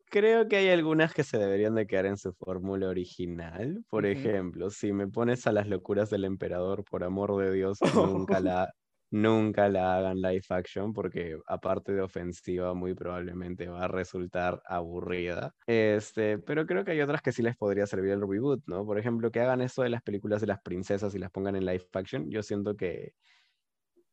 Creo 0.10 0.48
que 0.48 0.58
hay 0.58 0.70
algunas 0.70 1.12
que 1.12 1.24
se 1.24 1.40
deberían 1.40 1.74
de 1.74 1.88
quedar 1.88 2.06
en 2.06 2.18
su 2.18 2.34
fórmula 2.34 2.88
original. 2.88 3.84
Por 3.90 4.06
ejemplo, 4.06 4.70
si 4.70 4.94
me 4.94 5.08
pones 5.08 5.48
a 5.48 5.52
las 5.52 5.68
locuras 5.68 6.12
del 6.12 6.26
emperador, 6.26 6.84
por 6.84 7.04
amor 7.04 7.36
de 7.44 7.52
Dios, 7.52 7.80
nunca 8.30 8.40
la, 8.40 8.72
nunca 9.14 9.70
la 9.70 9.98
hagan 9.98 10.18
live 10.22 10.44
action, 10.50 10.94
porque 10.94 11.38
aparte 11.48 11.94
de 11.94 12.02
ofensiva, 12.02 12.74
muy 12.74 12.94
probablemente 12.96 13.68
va 13.68 13.86
a 13.86 13.88
resultar 13.88 14.62
aburrida. 14.66 15.52
Este, 15.66 16.40
pero 16.40 16.66
creo 16.66 16.84
que 16.84 16.92
hay 16.92 17.02
otras 17.02 17.22
que 17.22 17.32
sí 17.32 17.42
les 17.42 17.56
podría 17.56 17.88
servir 17.88 18.12
el 18.12 18.22
reboot, 18.22 18.64
¿no? 18.68 18.86
Por 18.86 19.00
ejemplo, 19.00 19.32
que 19.32 19.40
hagan 19.40 19.62
esto 19.62 19.82
de 19.84 19.90
las 19.90 20.02
películas 20.04 20.42
de 20.42 20.48
las 20.48 20.62
princesas 20.62 21.16
y 21.16 21.20
las 21.20 21.32
pongan 21.32 21.56
en 21.56 21.66
live 21.66 21.86
action. 21.94 22.30
Yo 22.30 22.44
siento 22.44 22.76
que 22.76 23.14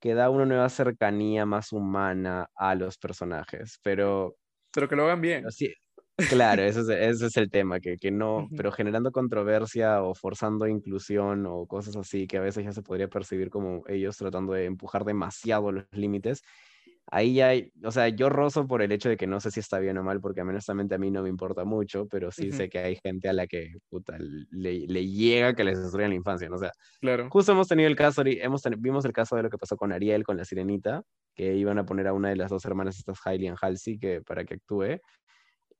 que 0.00 0.14
da 0.14 0.30
una 0.30 0.46
nueva 0.46 0.68
cercanía 0.68 1.46
más 1.46 1.72
humana 1.72 2.48
a 2.54 2.74
los 2.74 2.98
personajes, 2.98 3.78
pero 3.82 4.36
Pero 4.72 4.88
que 4.88 4.96
lo 4.96 5.04
hagan 5.04 5.20
bien. 5.20 5.50
sí, 5.50 5.72
claro, 6.26 6.62
ese 6.62 6.80
es, 6.80 6.88
ese 6.88 7.26
es 7.26 7.36
el 7.36 7.50
tema, 7.50 7.80
que, 7.80 7.96
que 7.96 8.10
no, 8.10 8.48
pero 8.56 8.72
generando 8.72 9.12
controversia 9.12 10.02
o 10.02 10.14
forzando 10.14 10.66
inclusión 10.66 11.46
o 11.46 11.66
cosas 11.66 11.96
así, 11.96 12.26
que 12.26 12.38
a 12.38 12.40
veces 12.40 12.64
ya 12.64 12.72
se 12.72 12.82
podría 12.82 13.08
percibir 13.08 13.50
como 13.50 13.82
ellos 13.86 14.16
tratando 14.16 14.52
de 14.52 14.64
empujar 14.66 15.04
demasiado 15.04 15.72
los 15.72 15.84
límites. 15.92 16.42
Ahí 17.12 17.34
ya 17.34 17.48
hay, 17.48 17.72
o 17.82 17.90
sea, 17.90 18.08
yo 18.08 18.28
rozo 18.28 18.68
por 18.68 18.82
el 18.82 18.92
hecho 18.92 19.08
de 19.08 19.16
que 19.16 19.26
no 19.26 19.40
sé 19.40 19.50
si 19.50 19.58
está 19.60 19.80
bien 19.80 19.98
o 19.98 20.04
mal, 20.04 20.20
porque 20.20 20.42
honestamente 20.42 20.94
a 20.94 20.98
mí 20.98 21.10
no 21.10 21.22
me 21.24 21.28
importa 21.28 21.64
mucho, 21.64 22.06
pero 22.06 22.30
sí 22.30 22.52
sé 22.52 22.68
que 22.68 22.78
hay 22.78 22.96
gente 23.02 23.28
a 23.28 23.32
la 23.32 23.48
que 23.48 23.72
puta, 23.88 24.16
le, 24.18 24.86
le 24.86 25.06
llega 25.08 25.54
que 25.54 25.64
les 25.64 25.80
destruyan 25.82 26.10
la 26.10 26.16
infancia, 26.16 26.48
¿no? 26.48 26.54
O 26.56 26.58
sea, 26.58 26.70
Claro. 27.00 27.28
Justo 27.30 27.52
hemos 27.52 27.66
tenido 27.68 27.88
el 27.88 27.96
caso, 27.96 28.22
hemos 28.24 28.62
ten- 28.62 28.80
vimos 28.80 29.04
el 29.04 29.12
caso 29.12 29.34
de 29.36 29.42
lo 29.42 29.50
que 29.50 29.58
pasó 29.58 29.76
con 29.76 29.90
Ariel, 29.92 30.22
con 30.24 30.36
la 30.36 30.44
sirenita, 30.44 31.02
que 31.34 31.56
iban 31.56 31.78
a 31.78 31.84
poner 31.86 32.06
a 32.06 32.12
una 32.12 32.28
de 32.28 32.36
las 32.36 32.50
dos 32.50 32.64
hermanas, 32.64 32.98
estas 32.98 33.18
Hailey 33.24 33.48
y 33.48 33.54
Halsey, 33.60 33.98
que, 33.98 34.20
para 34.22 34.44
que 34.44 34.54
actúe. 34.54 35.00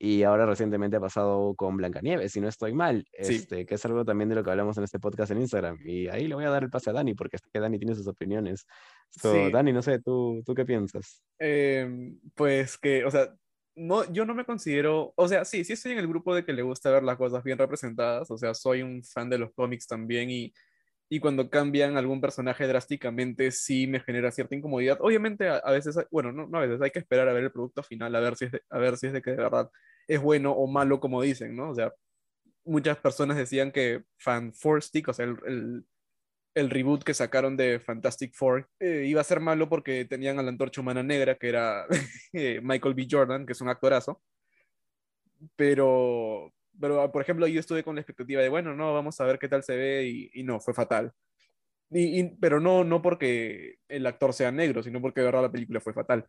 Y 0.02 0.22
ahora 0.22 0.46
recientemente 0.46 0.96
ha 0.96 1.00
pasado 1.00 1.54
con 1.54 1.76
Blancanieves, 1.76 2.32
si 2.32 2.40
no 2.40 2.48
estoy 2.48 2.72
mal, 2.72 3.04
Sí. 3.20 3.34
este, 3.34 3.66
que 3.66 3.74
es 3.74 3.84
algo 3.84 4.02
también 4.02 4.30
de 4.30 4.34
lo 4.34 4.42
que 4.42 4.50
hablamos 4.50 4.78
en 4.78 4.84
este 4.84 4.98
podcast 4.98 5.30
en 5.30 5.40
Instagram. 5.42 5.78
Y 5.84 6.08
ahí 6.08 6.26
le 6.26 6.34
voy 6.34 6.44
a 6.46 6.50
dar 6.50 6.62
el 6.62 6.70
pase 6.70 6.88
a 6.88 6.94
Dani, 6.94 7.12
porque 7.12 7.36
que 7.52 7.60
Dani 7.60 7.78
tiene 7.78 7.94
sus 7.94 8.06
opiniones. 8.06 8.66
So, 9.10 9.34
Sí. 9.34 9.52
Dani, 9.52 9.74
no 9.74 9.82
sé, 9.82 10.00
¿tú, 10.00 10.42
¿tú 10.46 10.54
qué 10.54 10.64
piensas? 10.64 11.22
Em, 11.38 12.18
pues 12.34 12.78
que, 12.78 13.04
o 13.04 13.10
sea, 13.10 13.34
no, 13.76 14.10
yo 14.10 14.24
no 14.24 14.34
me 14.34 14.46
considero, 14.46 15.12
o 15.16 15.28
sea, 15.28 15.44
sí, 15.44 15.64
sí 15.64 15.74
estoy 15.74 15.92
en 15.92 15.98
el 15.98 16.08
grupo 16.08 16.34
de 16.34 16.46
que 16.46 16.54
le 16.54 16.62
gusta 16.62 16.90
ver 16.90 17.02
las 17.02 17.18
cosas 17.18 17.44
bien 17.44 17.58
representadas, 17.58 18.30
o 18.30 18.38
sea, 18.38 18.54
soy 18.54 18.80
un 18.80 19.04
fan 19.04 19.28
de 19.28 19.36
los 19.36 19.52
cómics 19.52 19.86
también 19.86 20.30
y, 20.30 20.52
y 21.12 21.18
cuando 21.20 21.50
cambian 21.50 21.96
algún 21.96 22.20
personaje 22.20 22.66
drásticamente 22.68 23.50
sí 23.50 23.88
me 23.88 24.00
genera 24.00 24.30
cierta 24.30 24.54
incomodidad. 24.54 24.96
Obviamente 25.00 25.48
a, 25.48 25.70
veces, 25.72 25.98
bueno, 26.10 26.30
no, 26.30 26.46
no 26.46 26.58
a 26.58 26.60
veces, 26.62 26.80
hay 26.80 26.92
que 26.92 27.00
esperar 27.00 27.28
a 27.28 27.32
ver 27.32 27.44
el 27.44 27.52
producto 27.52 27.82
final, 27.82 28.14
a 28.14 28.20
ver 28.20 28.36
si 28.36 28.44
es 28.46 28.52
de, 28.52 28.62
a 28.70 28.78
ver 28.78 28.96
si 28.96 29.08
es 29.08 29.12
de 29.12 29.20
que 29.20 29.32
de 29.32 29.36
verdad 29.38 29.68
es 30.06 30.22
bueno 30.22 30.52
o 30.52 30.68
malo 30.68 31.00
como 31.00 31.20
dicen, 31.20 31.56
¿no? 31.56 31.70
O 31.70 31.74
sea, 31.74 31.92
muchas 32.64 32.96
personas 32.98 33.36
decían 33.36 33.72
que 33.72 34.04
Fan 34.18 34.54
Four 34.54 34.82
Stick, 34.82 35.08
o 35.08 35.12
sea, 35.12 35.26
el, 35.26 35.36
el, 35.46 35.84
el 36.54 36.70
reboot 36.70 37.02
que 37.02 37.14
sacaron 37.14 37.56
de 37.56 37.80
Fantastic 37.80 38.34
Four 38.34 38.68
eh, 38.78 39.04
iba 39.08 39.20
a 39.20 39.24
ser 39.24 39.40
malo 39.40 39.68
porque 39.68 40.04
tenían 40.04 40.38
a 40.38 40.42
la 40.42 40.50
antorcha 40.50 40.80
humana 40.80 41.02
negra, 41.02 41.36
que 41.36 41.48
era 41.48 41.86
eh, 42.32 42.60
Michael 42.62 42.94
B. 42.94 43.08
Jordan, 43.10 43.46
que 43.46 43.52
es 43.52 43.60
un 43.60 43.68
actorazo. 43.68 44.22
Pero, 45.56 46.52
pero, 46.80 47.10
por 47.12 47.22
ejemplo, 47.22 47.46
yo 47.46 47.60
estuve 47.60 47.84
con 47.84 47.94
la 47.96 48.00
expectativa 48.02 48.42
de, 48.42 48.48
bueno, 48.48 48.74
no, 48.74 48.94
vamos 48.94 49.20
a 49.20 49.24
ver 49.24 49.38
qué 49.38 49.48
tal 49.48 49.62
se 49.62 49.76
ve 49.76 50.04
y, 50.08 50.30
y 50.34 50.42
no, 50.44 50.60
fue 50.60 50.74
fatal. 50.74 51.12
Y, 51.90 52.20
y- 52.20 52.36
pero 52.40 52.60
no, 52.60 52.84
no 52.84 53.02
porque 53.02 53.76
el 53.88 54.06
actor 54.06 54.32
sea 54.32 54.52
negro, 54.52 54.82
sino 54.82 55.00
porque 55.00 55.20
de 55.20 55.26
verdad 55.26 55.42
la 55.42 55.52
película 55.52 55.80
fue 55.80 55.92
fatal. 55.94 56.26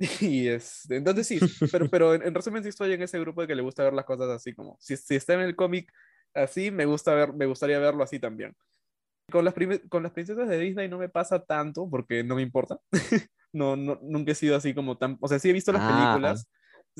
Y 0.20 0.48
es, 0.48 0.90
entonces 0.90 1.26
sí, 1.26 1.40
pero, 1.72 1.88
pero 1.90 2.14
en, 2.14 2.22
en 2.22 2.34
resumen 2.34 2.62
sí 2.62 2.70
estoy 2.70 2.92
en 2.92 3.02
ese 3.02 3.20
grupo 3.20 3.42
de 3.42 3.46
que 3.48 3.54
le 3.54 3.62
gusta 3.62 3.84
ver 3.84 3.94
las 3.94 4.04
cosas 4.06 4.28
así 4.30 4.54
como, 4.54 4.76
si, 4.80 4.96
si 4.96 5.14
está 5.16 5.34
en 5.34 5.40
el 5.40 5.56
cómic 5.56 5.92
así, 6.34 6.70
me 6.72 6.84
gusta 6.86 7.14
ver, 7.14 7.32
me 7.34 7.46
gustaría 7.46 7.78
verlo 7.78 8.02
así 8.04 8.18
también. 8.20 8.56
Con 9.30 9.44
las, 9.44 9.54
con 9.88 10.02
las 10.02 10.12
princesas 10.12 10.48
de 10.48 10.58
Disney 10.58 10.88
no 10.88 10.98
me 10.98 11.08
pasa 11.08 11.42
tanto 11.44 11.88
porque 11.90 12.22
no 12.24 12.36
me 12.36 12.42
importa. 12.42 12.78
No, 13.52 13.76
no, 13.76 14.00
nunca 14.02 14.32
he 14.32 14.34
sido 14.34 14.56
así 14.56 14.74
como 14.74 14.98
tan, 14.98 15.16
o 15.20 15.28
sea, 15.28 15.38
sí 15.38 15.48
he 15.48 15.52
visto 15.52 15.70
las 15.72 15.82
Ah, 15.82 15.86
películas. 15.86 16.48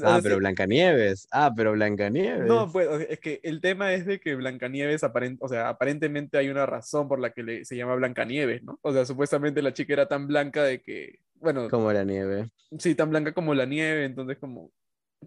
Ah, 0.03 0.19
pero 0.23 0.39
Blancanieves. 0.39 1.29
Ah, 1.31 1.53
pero 1.55 1.73
Blancanieves. 1.73 2.47
no, 2.49 2.71
pues 2.71 2.89
es 3.09 3.21
que 3.21 3.41
el 3.45 3.61
tema 3.61 3.93
es 3.95 4.07
de 4.07 4.19
que 4.19 4.35
Blancanieves, 4.35 5.05
aparent, 5.05 5.39
o 5.43 5.49
sea, 5.49 5.69
aparentemente 5.69 6.37
hay 6.39 6.49
una 6.49 6.67
razón 6.67 7.07
por 7.09 7.21
la 7.21 7.31
que 7.33 7.43
le, 7.43 7.65
se 7.65 7.77
llama 7.77 7.95
Blancanieves, 7.95 8.63
¿no? 8.65 8.79
O 8.83 8.93
sea, 8.93 9.05
supuestamente 9.07 9.63
la 9.63 9.73
chica 9.73 9.93
era 9.93 10.09
tan 10.09 10.27
blanca 10.27 10.65
de 10.65 10.81
que, 10.83 11.21
bueno, 11.35 11.69
Como 11.71 11.93
la 11.93 12.05
nieve. 12.05 12.51
sí, 12.79 12.95
tan 12.95 13.11
blanca 13.11 13.33
como 13.33 13.55
la 13.55 13.67
nieve, 13.67 14.05
entonces 14.05 14.39
como, 14.39 14.73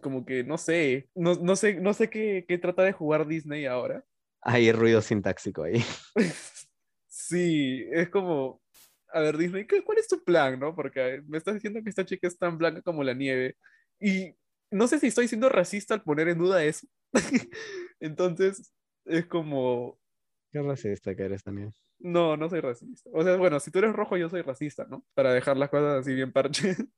como 0.01 0.25
que 0.25 0.43
no 0.43 0.57
sé, 0.57 1.09
no, 1.15 1.35
no 1.35 1.55
sé, 1.55 1.75
no 1.75 1.93
sé 1.93 2.09
qué, 2.09 2.45
qué 2.47 2.57
trata 2.57 2.83
de 2.83 2.91
jugar 2.91 3.25
Disney 3.27 3.65
ahora. 3.65 4.03
Hay 4.41 4.71
ruido 4.71 5.01
sintáxico 5.01 5.63
ahí. 5.63 5.81
Sí, 7.07 7.85
es 7.91 8.09
como, 8.09 8.61
a 9.13 9.19
ver, 9.21 9.37
Disney, 9.37 9.65
¿qué- 9.65 9.83
¿cuál 9.83 9.97
es 9.97 10.07
tu 10.07 10.23
plan, 10.23 10.59
no? 10.59 10.75
Porque 10.75 11.21
me 11.27 11.37
estás 11.37 11.55
diciendo 11.55 11.81
que 11.83 11.89
esta 11.89 12.05
chica 12.05 12.27
es 12.27 12.37
tan 12.37 12.57
blanca 12.57 12.81
como 12.81 13.03
la 13.03 13.13
nieve 13.13 13.55
y 13.99 14.33
no 14.71 14.87
sé 14.87 14.99
si 14.99 15.07
estoy 15.07 15.27
siendo 15.27 15.49
racista 15.49 15.93
al 15.93 16.03
poner 16.03 16.27
en 16.29 16.37
duda 16.37 16.63
eso. 16.63 16.87
Entonces, 17.99 18.73
es 19.05 19.25
como, 19.27 19.99
Qué 20.51 20.61
racista 20.61 21.15
que 21.15 21.23
eres 21.23 21.43
también. 21.43 21.73
no, 21.99 22.37
no 22.37 22.49
soy 22.49 22.61
racista. 22.61 23.09
O 23.13 23.23
sea, 23.23 23.35
bueno, 23.37 23.59
si 23.59 23.71
tú 23.71 23.79
eres 23.79 23.93
rojo, 23.93 24.17
yo 24.17 24.29
soy 24.29 24.41
racista, 24.41 24.85
¿no? 24.89 25.05
Para 25.13 25.33
dejar 25.33 25.57
las 25.57 25.69
cosas 25.69 25.99
así 26.01 26.13
bien 26.13 26.31
parches. 26.31 26.77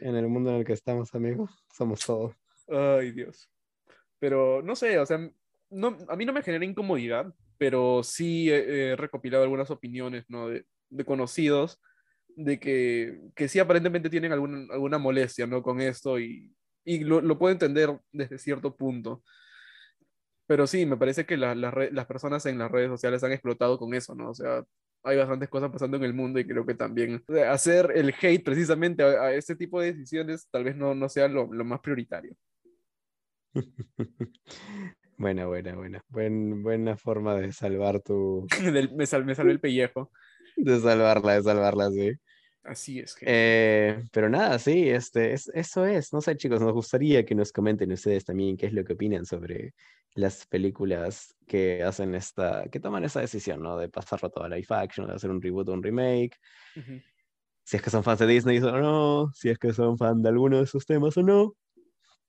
En 0.00 0.16
el 0.16 0.26
mundo 0.26 0.48
en 0.50 0.56
el 0.56 0.64
que 0.64 0.72
estamos, 0.72 1.14
amigos, 1.14 1.50
somos 1.70 2.00
todos. 2.00 2.34
Ay, 2.66 3.12
Dios. 3.12 3.50
Pero 4.18 4.62
no 4.62 4.74
sé, 4.74 4.98
o 4.98 5.04
sea, 5.04 5.18
no, 5.68 5.98
a 6.08 6.16
mí 6.16 6.24
no 6.24 6.32
me 6.32 6.42
genera 6.42 6.64
incomodidad, 6.64 7.34
pero 7.58 8.02
sí 8.02 8.50
he, 8.50 8.92
he 8.92 8.96
recopilado 8.96 9.42
algunas 9.42 9.70
opiniones, 9.70 10.24
¿no? 10.28 10.48
De, 10.48 10.64
de 10.88 11.04
conocidos, 11.04 11.78
de 12.28 12.58
que, 12.58 13.20
que 13.34 13.48
sí 13.48 13.58
aparentemente 13.58 14.08
tienen 14.08 14.32
alguna, 14.32 14.66
alguna 14.72 14.96
molestia, 14.96 15.46
¿no? 15.46 15.62
Con 15.62 15.82
esto 15.82 16.18
y, 16.18 16.54
y 16.86 17.00
lo, 17.04 17.20
lo 17.20 17.38
puedo 17.38 17.52
entender 17.52 18.00
desde 18.12 18.38
cierto 18.38 18.74
punto. 18.74 19.22
Pero 20.46 20.66
sí, 20.66 20.86
me 20.86 20.96
parece 20.96 21.26
que 21.26 21.36
la- 21.36 21.54
las 21.54 21.74
re- 21.74 21.92
las 21.92 22.06
personas 22.06 22.46
en 22.46 22.58
las 22.58 22.70
redes 22.70 22.88
sociales 22.88 23.22
han 23.24 23.32
explotado 23.32 23.78
con 23.78 23.92
eso, 23.94 24.14
¿no? 24.14 24.30
O 24.30 24.34
sea, 24.34 24.64
hay 25.02 25.16
bastantes 25.18 25.48
cosas 25.48 25.70
pasando 25.70 25.96
en 25.96 26.04
el 26.04 26.14
mundo 26.14 26.38
y 26.40 26.46
creo 26.46 26.64
que 26.64 26.74
también 26.74 27.22
o 27.28 27.32
sea, 27.32 27.52
hacer 27.52 27.92
el 27.94 28.14
hate 28.20 28.44
precisamente 28.44 29.02
a, 29.02 29.06
a 29.24 29.32
este 29.34 29.56
tipo 29.56 29.80
de 29.80 29.92
decisiones 29.92 30.48
tal 30.50 30.64
vez 30.64 30.76
no, 30.76 30.94
no 30.94 31.08
sea 31.08 31.28
lo, 31.28 31.52
lo 31.52 31.64
más 31.64 31.80
prioritario. 31.80 32.34
Buena, 35.18 35.46
buena, 35.46 35.74
buena. 35.74 36.02
Buen, 36.08 36.62
buena 36.62 36.96
forma 36.96 37.34
de 37.36 37.50
salvar 37.50 38.00
tu. 38.02 38.46
Del- 38.62 38.94
me, 38.94 39.06
sal- 39.06 39.24
me 39.24 39.34
salvé 39.34 39.52
el 39.52 39.60
pellejo. 39.60 40.12
De 40.56 40.78
salvarla, 40.78 41.34
de 41.34 41.42
salvarla, 41.42 41.90
sí. 41.90 42.12
Así 42.66 42.98
es. 42.98 43.14
gente. 43.14 43.32
Eh, 43.32 44.02
pero 44.12 44.28
nada, 44.28 44.58
sí, 44.58 44.88
este, 44.88 45.32
es, 45.32 45.48
eso 45.54 45.86
es. 45.86 46.12
No 46.12 46.20
sé, 46.20 46.36
chicos, 46.36 46.60
nos 46.60 46.72
gustaría 46.72 47.24
que 47.24 47.34
nos 47.34 47.52
comenten 47.52 47.92
ustedes 47.92 48.24
también 48.24 48.56
qué 48.56 48.66
es 48.66 48.72
lo 48.72 48.84
que 48.84 48.94
opinan 48.94 49.24
sobre 49.24 49.74
las 50.14 50.46
películas 50.46 51.34
que 51.46 51.82
hacen 51.82 52.14
esta, 52.14 52.64
que 52.70 52.80
toman 52.80 53.04
esa 53.04 53.20
decisión, 53.20 53.62
¿no? 53.62 53.76
De 53.76 53.88
pasarlo 53.88 54.30
todo 54.30 54.44
a 54.44 54.48
live 54.48 54.66
action, 54.70 55.06
de 55.06 55.14
hacer 55.14 55.30
un 55.30 55.40
reboot 55.40 55.68
o 55.68 55.72
un 55.72 55.82
remake. 55.82 56.36
Si 57.64 57.76
es 57.76 57.82
que 57.82 57.90
son 57.90 58.02
fans 58.02 58.20
de 58.20 58.26
Disney 58.26 58.58
o 58.58 58.78
no, 58.78 59.30
si 59.34 59.50
es 59.50 59.58
que 59.58 59.72
son 59.72 59.98
fan 59.98 60.22
de 60.22 60.28
alguno 60.28 60.58
de 60.58 60.66
sus 60.66 60.86
temas 60.86 61.16
o 61.16 61.22
no. 61.22 61.54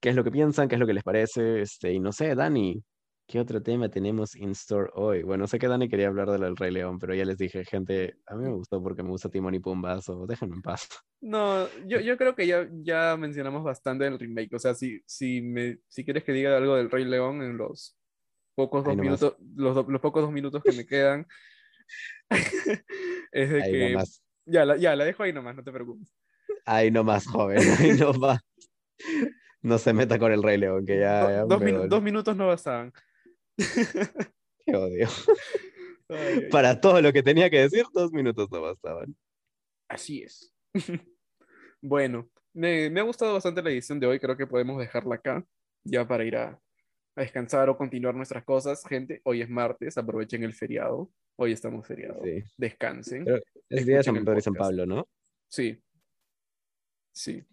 ¿Qué 0.00 0.10
es 0.10 0.16
lo 0.16 0.22
que 0.22 0.30
piensan? 0.30 0.68
¿Qué 0.68 0.76
es 0.76 0.78
lo 0.80 0.86
que 0.86 0.94
les 0.94 1.02
parece? 1.02 1.62
Este, 1.62 1.92
y 1.92 1.98
no 1.98 2.12
sé, 2.12 2.34
Dani, 2.34 2.82
¿qué 3.28 3.38
otro 3.38 3.62
tema 3.62 3.88
tenemos 3.90 4.34
in 4.34 4.50
store 4.50 4.90
hoy? 4.94 5.22
Bueno, 5.22 5.46
sé 5.46 5.58
que 5.58 5.68
Dani 5.68 5.88
quería 5.88 6.08
hablar 6.08 6.30
del 6.30 6.56
Rey 6.56 6.72
León, 6.72 6.98
pero 6.98 7.14
ya 7.14 7.24
les 7.24 7.36
dije, 7.38 7.64
gente, 7.64 8.16
a 8.26 8.34
mí 8.34 8.44
me 8.44 8.50
gustó 8.54 8.82
porque 8.82 9.02
me 9.02 9.10
gusta 9.10 9.28
Timón 9.28 9.54
y 9.54 9.60
Pumba, 9.60 10.00
so 10.00 10.26
déjenme 10.26 10.56
en 10.56 10.62
paz. 10.62 10.88
No, 11.20 11.68
yo, 11.86 12.00
yo 12.00 12.16
creo 12.16 12.34
que 12.34 12.46
ya, 12.46 12.66
ya 12.82 13.16
mencionamos 13.18 13.62
bastante 13.62 14.06
el 14.06 14.18
remake. 14.18 14.54
O 14.54 14.58
sea, 14.58 14.74
si, 14.74 15.00
si, 15.06 15.42
me, 15.42 15.78
si 15.88 16.04
quieres 16.04 16.24
que 16.24 16.32
diga 16.32 16.56
algo 16.56 16.74
del 16.76 16.90
Rey 16.90 17.04
León 17.04 17.42
en 17.42 17.56
los 17.58 17.96
pocos 18.54 18.84
dos 18.84 18.96
minutos, 18.96 19.36
los, 19.54 19.74
do- 19.74 19.86
los 19.88 20.00
pocos 20.00 20.22
dos 20.22 20.32
minutos 20.32 20.62
que 20.64 20.72
me 20.72 20.86
quedan, 20.86 21.26
es 23.32 23.50
de 23.50 23.62
Ahí 23.62 23.72
que. 23.72 23.92
nomás, 23.92 24.22
Ya 24.46 24.64
la, 24.64 24.76
ya, 24.76 24.96
la 24.96 25.04
dejo 25.04 25.22
ahí 25.22 25.32
nomás, 25.32 25.54
no 25.54 25.62
te 25.62 25.72
preocupes. 25.72 26.12
ahí 26.64 26.90
nomás, 26.90 27.26
joven, 27.26 27.58
ahí 27.78 27.92
nomás. 27.92 28.40
No 29.60 29.76
se 29.78 29.92
meta 29.92 30.18
con 30.18 30.32
el 30.32 30.42
Rey 30.42 30.56
León, 30.56 30.86
que 30.86 30.98
ya, 31.00 31.22
Do- 31.24 31.28
ya 31.30 31.44
dos, 31.44 31.88
dos 31.90 32.02
minutos 32.02 32.36
no 32.36 32.46
bastaban. 32.46 32.92
Qué 34.66 34.76
odio. 34.76 35.08
Ay, 36.08 36.48
Para 36.50 36.80
todo 36.80 37.02
lo 37.02 37.12
que 37.12 37.22
tenía 37.22 37.50
que 37.50 37.60
decir, 37.60 37.84
dos 37.92 38.12
minutos 38.12 38.48
no 38.50 38.62
bastaban. 38.62 39.14
Así 39.88 40.22
es. 40.22 40.52
Bueno, 41.80 42.28
me, 42.52 42.90
me 42.90 42.98
ha 42.98 43.04
gustado 43.04 43.34
bastante 43.34 43.62
la 43.62 43.70
edición 43.70 44.00
de 44.00 44.08
hoy. 44.08 44.18
Creo 44.18 44.36
que 44.36 44.48
podemos 44.48 44.80
dejarla 44.80 45.14
acá, 45.14 45.44
ya 45.84 46.08
para 46.08 46.24
ir 46.24 46.34
a, 46.34 46.60
a 47.14 47.20
descansar 47.20 47.68
o 47.68 47.76
continuar 47.76 48.16
nuestras 48.16 48.44
cosas. 48.44 48.84
Gente, 48.84 49.20
hoy 49.22 49.42
es 49.42 49.48
martes, 49.48 49.96
aprovechen 49.96 50.42
el 50.42 50.54
feriado. 50.54 51.08
Hoy 51.36 51.52
estamos 51.52 51.86
feriado. 51.86 52.20
Sí. 52.24 52.42
Descansen. 52.56 53.24
Pero 53.24 53.40
Es 53.68 53.86
día 53.86 53.98
de 53.98 54.02
San 54.02 54.16
el 54.16 54.24
Pedro 54.24 54.38
y 54.38 54.42
San 54.42 54.54
podcast. 54.54 54.70
Pablo, 54.70 54.86
¿no? 54.86 55.08
Sí. 55.48 55.80
Sí. 57.12 57.44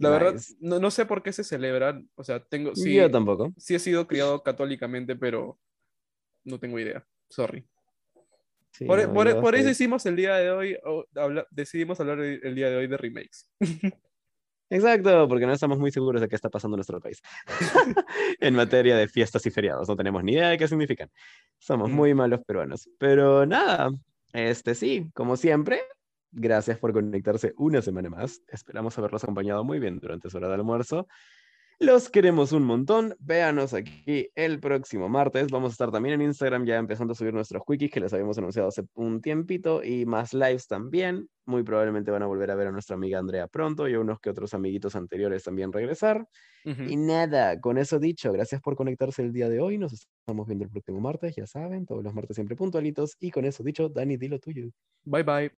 La 0.00 0.10
verdad, 0.10 0.40
no, 0.60 0.78
no 0.78 0.90
sé 0.90 1.06
por 1.06 1.22
qué 1.22 1.32
se 1.32 1.44
celebran. 1.44 2.08
O 2.14 2.24
sea, 2.24 2.42
tengo. 2.42 2.74
Sí, 2.74 2.94
Yo 2.94 3.10
tampoco. 3.10 3.52
sí 3.56 3.74
he 3.74 3.78
sido 3.78 4.06
criado 4.06 4.42
católicamente, 4.42 5.14
pero 5.16 5.58
no 6.44 6.58
tengo 6.58 6.78
idea. 6.78 7.06
Sorry. 7.28 7.66
Sí, 8.72 8.84
Por, 8.86 8.98
no, 9.06 9.40
por- 9.40 9.54
eso 9.56 9.68
hicimos 9.68 10.06
el 10.06 10.16
día 10.16 10.36
de 10.36 10.50
hoy, 10.50 10.76
o 10.84 11.04
habla- 11.16 11.46
decidimos 11.50 12.00
hablar 12.00 12.20
el, 12.20 12.40
el 12.42 12.54
día 12.54 12.70
de 12.70 12.76
hoy 12.76 12.86
de 12.86 12.96
remakes. 12.96 13.46
Exacto, 14.72 15.26
porque 15.28 15.46
no 15.46 15.52
estamos 15.52 15.78
muy 15.80 15.90
seguros 15.90 16.20
de 16.22 16.28
qué 16.28 16.36
está 16.36 16.48
pasando 16.48 16.76
en 16.76 16.78
nuestro 16.78 17.00
país. 17.00 17.20
en 18.40 18.54
materia 18.54 18.96
de 18.96 19.08
fiestas 19.08 19.44
y 19.46 19.50
feriados, 19.50 19.88
no 19.88 19.96
tenemos 19.96 20.22
ni 20.22 20.32
idea 20.32 20.50
de 20.50 20.58
qué 20.58 20.68
significan. 20.68 21.10
Somos 21.58 21.90
Mm. 21.90 21.94
muy 21.94 22.14
malos 22.14 22.40
peruanos. 22.46 22.88
Pero 22.98 23.44
nada, 23.46 23.90
este 24.32 24.76
sí, 24.76 25.10
como 25.12 25.36
siempre, 25.36 25.82
gracias 26.32 26.78
por 26.78 26.92
conectarse 26.92 27.54
una 27.56 27.82
semana 27.82 28.10
más. 28.10 28.42
Esperamos 28.48 28.96
haberlos 28.98 29.22
acompañado 29.24 29.64
muy 29.64 29.78
bien 29.78 29.98
durante 29.98 30.30
su 30.30 30.36
hora 30.36 30.48
de 30.48 30.54
almuerzo. 30.54 31.06
Los 31.82 32.10
queremos 32.10 32.52
un 32.52 32.64
montón. 32.64 33.16
Véanos 33.20 33.72
aquí 33.72 34.28
el 34.34 34.60
próximo 34.60 35.08
martes. 35.08 35.50
Vamos 35.50 35.70
a 35.70 35.72
estar 35.72 35.90
también 35.90 36.16
en 36.16 36.20
Instagram 36.26 36.66
ya 36.66 36.76
empezando 36.76 37.12
a 37.12 37.14
subir 37.14 37.32
nuestros 37.32 37.62
quickies 37.66 37.90
que 37.90 38.00
les 38.00 38.12
habíamos 38.12 38.36
anunciado 38.36 38.68
hace 38.68 38.82
un 38.92 39.22
tiempito 39.22 39.82
y 39.82 40.04
más 40.04 40.34
lives 40.34 40.66
también. 40.66 41.26
Muy 41.46 41.62
probablemente 41.62 42.10
van 42.10 42.22
a 42.22 42.26
volver 42.26 42.50
a 42.50 42.54
ver 42.54 42.66
a 42.66 42.70
nuestra 42.70 42.96
amiga 42.96 43.18
Andrea 43.18 43.48
pronto 43.48 43.88
y 43.88 43.94
a 43.94 44.00
unos 44.00 44.20
que 44.20 44.28
otros 44.28 44.52
amiguitos 44.52 44.94
anteriores 44.94 45.42
también 45.42 45.72
regresar. 45.72 46.28
Ujú. 46.66 46.82
Y 46.82 46.96
nada, 46.98 47.58
con 47.58 47.78
eso 47.78 47.98
dicho, 47.98 48.30
gracias 48.30 48.60
por 48.60 48.76
conectarse 48.76 49.22
el 49.22 49.32
día 49.32 49.48
de 49.48 49.60
hoy. 49.60 49.78
Nos 49.78 49.94
estamos 49.94 50.46
viendo 50.46 50.66
el 50.66 50.70
próximo 50.70 51.00
martes, 51.00 51.34
ya 51.34 51.46
saben, 51.46 51.86
todos 51.86 52.04
los 52.04 52.12
martes 52.12 52.34
siempre 52.34 52.56
puntualitos. 52.56 53.16
Y 53.18 53.30
con 53.30 53.46
eso 53.46 53.64
dicho, 53.64 53.88
Dani, 53.88 54.18
dilo 54.18 54.38
tuyo. 54.38 54.68
Bye 55.04 55.22
bye. 55.22 55.48